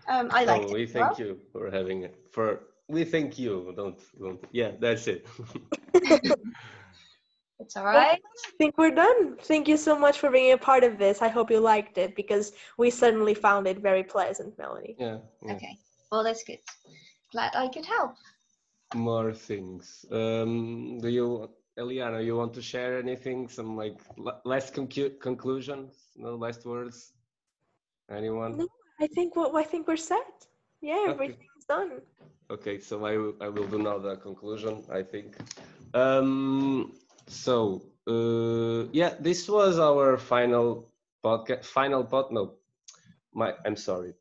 Um, 0.08 0.28
I 0.32 0.44
liked 0.44 0.70
oh, 0.70 0.74
we 0.74 0.82
it. 0.82 0.88
as 0.88 0.94
well. 0.94 1.04
thank 1.06 1.18
you 1.18 1.40
for 1.52 1.70
having 1.70 2.02
it. 2.02 2.14
For 2.30 2.46
we 2.88 3.04
thank 3.04 3.38
you. 3.38 3.72
Don't 3.76 3.98
don't. 4.20 4.40
Yeah, 4.52 4.72
that's 4.80 5.06
it. 5.06 5.26
It's 7.60 7.76
all 7.76 7.84
right. 7.84 8.20
I 8.22 8.50
think 8.58 8.78
we're 8.78 8.94
done. 8.94 9.36
Thank 9.42 9.66
you 9.66 9.76
so 9.76 9.98
much 9.98 10.18
for 10.20 10.30
being 10.30 10.52
a 10.52 10.58
part 10.58 10.84
of 10.84 10.96
this. 10.96 11.22
I 11.22 11.28
hope 11.28 11.50
you 11.50 11.58
liked 11.58 11.98
it 11.98 12.14
because 12.14 12.52
we 12.78 12.88
certainly 12.90 13.34
found 13.34 13.66
it 13.66 13.78
very 13.78 14.04
pleasant, 14.04 14.56
Melanie. 14.58 14.94
yeah, 14.98 15.18
yeah. 15.44 15.54
Okay. 15.54 15.76
Well, 16.10 16.24
that's 16.24 16.44
good. 16.44 16.58
Glad 17.32 17.54
I 17.54 17.68
could 17.68 17.84
help. 17.86 18.14
More 18.94 19.32
things. 19.34 20.04
Um, 20.10 20.98
do 21.00 21.08
you, 21.08 21.50
Eliana? 21.78 22.24
You 22.24 22.36
want 22.36 22.54
to 22.54 22.62
share 22.62 22.98
anything? 22.98 23.48
Some 23.48 23.76
like 23.76 23.98
last 24.44 24.74
concu- 24.74 25.20
conclusions? 25.20 25.92
No 26.16 26.34
last 26.36 26.64
words. 26.64 27.12
Anyone? 28.10 28.56
No. 28.56 28.68
I 29.00 29.06
think 29.06 29.36
what 29.36 29.54
I 29.54 29.62
think 29.62 29.86
we're 29.86 29.96
set. 29.96 30.46
Yeah, 30.80 30.94
Okay. 31.02 31.10
everything's 31.12 31.64
done. 31.68 32.00
Okay, 32.50 32.78
so 32.80 33.04
I 33.04 33.16
will, 33.16 33.34
I 33.40 33.48
will 33.48 33.66
do 33.68 33.78
now 33.78 33.98
the 33.98 34.16
conclusion, 34.16 34.82
I 34.90 35.02
think. 35.02 35.36
Um, 35.94 36.94
so, 37.26 37.82
uh, 38.08 38.88
yeah, 38.92 39.14
this 39.20 39.48
was 39.48 39.78
our 39.78 40.16
final 40.16 40.88
podcast, 41.22 41.64
final 41.66 42.04
pod, 42.04 42.32
no, 42.32 42.54
my, 43.34 43.52
I'm 43.66 43.76
sorry. 43.76 44.14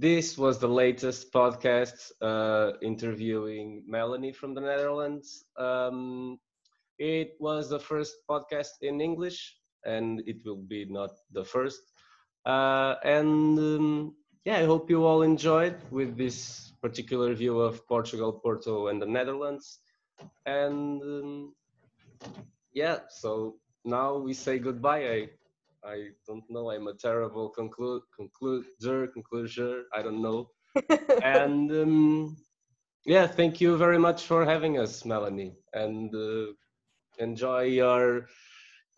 This 0.00 0.38
was 0.38 0.58
the 0.58 0.68
latest 0.68 1.30
podcast 1.30 2.12
uh, 2.22 2.72
interviewing 2.80 3.84
Melanie 3.86 4.32
from 4.32 4.54
the 4.54 4.62
Netherlands. 4.62 5.44
Um, 5.58 6.38
it 6.98 7.36
was 7.38 7.68
the 7.68 7.78
first 7.78 8.16
podcast 8.28 8.80
in 8.80 9.02
English, 9.02 9.56
and 9.84 10.22
it 10.26 10.38
will 10.46 10.62
be 10.62 10.86
not 10.86 11.10
the 11.32 11.44
first. 11.44 11.82
Uh, 12.46 12.94
and 13.04 13.58
um, 13.58 14.14
yeah, 14.46 14.56
I 14.56 14.64
hope 14.64 14.88
you 14.88 15.04
all 15.04 15.20
enjoyed 15.20 15.76
with 15.90 16.16
this 16.16 16.72
particular 16.80 17.34
view 17.34 17.60
of 17.60 17.86
Portugal, 17.86 18.32
Porto, 18.32 18.88
and 18.88 19.02
the 19.02 19.06
Netherlands. 19.06 19.80
And 20.46 21.02
um, 21.02 21.54
yeah, 22.72 23.00
so 23.10 23.56
now 23.84 24.16
we 24.16 24.32
say 24.32 24.58
goodbye. 24.58 25.04
I 25.10 25.28
I 25.84 26.08
don't 26.26 26.44
know. 26.50 26.70
I'm 26.70 26.86
a 26.88 26.94
terrible 26.94 27.52
conclu- 27.58 28.02
concluder, 28.18 29.08
concluser. 29.16 29.82
I 29.94 30.02
don't 30.02 30.22
know. 30.22 30.48
and 31.22 31.70
um, 31.72 32.36
yeah, 33.04 33.26
thank 33.26 33.60
you 33.60 33.76
very 33.76 33.98
much 33.98 34.24
for 34.24 34.44
having 34.44 34.78
us, 34.78 35.04
Melanie. 35.04 35.54
And 35.72 36.14
uh, 36.14 36.52
enjoy 37.18 37.62
your 37.64 38.26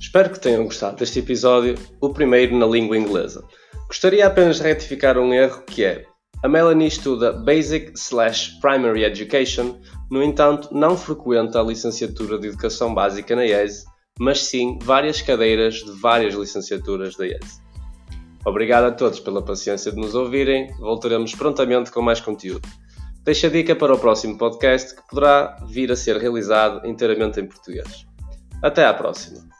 Espero 0.00 0.30
que 0.30 0.40
tenham 0.40 0.64
gostado 0.64 0.96
deste 0.96 1.18
episódio, 1.18 1.74
o 2.00 2.10
primeiro 2.10 2.56
na 2.56 2.66
língua 2.66 2.96
inglesa. 2.96 3.44
Gostaria 3.86 4.26
apenas 4.26 4.56
de 4.56 4.62
retificar 4.62 5.18
um 5.18 5.32
erro 5.34 5.62
que 5.64 5.84
é 5.84 6.04
a 6.42 6.48
Melanie 6.48 6.88
estuda 6.88 7.32
Basic 7.32 7.92
slash 7.96 8.58
Primary 8.60 9.04
Education, 9.04 9.80
no 10.10 10.22
entanto 10.22 10.72
não 10.72 10.96
frequenta 10.96 11.60
a 11.60 11.64
licenciatura 11.64 12.38
de 12.38 12.48
Educação 12.48 12.94
Básica 12.94 13.34
na 13.34 13.44
IES, 13.44 13.84
mas 14.20 14.40
sim 14.44 14.78
várias 14.82 15.20
cadeiras 15.20 15.74
de 15.76 15.90
várias 16.00 16.34
licenciaturas 16.34 17.16
da 17.16 17.26
IES. 17.26 17.60
Obrigado 18.48 18.84
a 18.84 18.90
todos 18.90 19.20
pela 19.20 19.44
paciência 19.44 19.92
de 19.92 19.98
nos 19.98 20.14
ouvirem, 20.14 20.72
voltaremos 20.78 21.34
prontamente 21.34 21.92
com 21.92 22.00
mais 22.00 22.18
conteúdo. 22.18 22.66
Deixo 23.22 23.46
a 23.46 23.50
dica 23.50 23.76
para 23.76 23.92
o 23.94 23.98
próximo 23.98 24.38
podcast 24.38 24.96
que 24.96 25.06
poderá 25.06 25.54
vir 25.68 25.92
a 25.92 25.96
ser 25.96 26.16
realizado 26.16 26.86
inteiramente 26.86 27.38
em 27.38 27.46
português. 27.46 28.06
Até 28.62 28.86
à 28.86 28.94
próxima! 28.94 29.57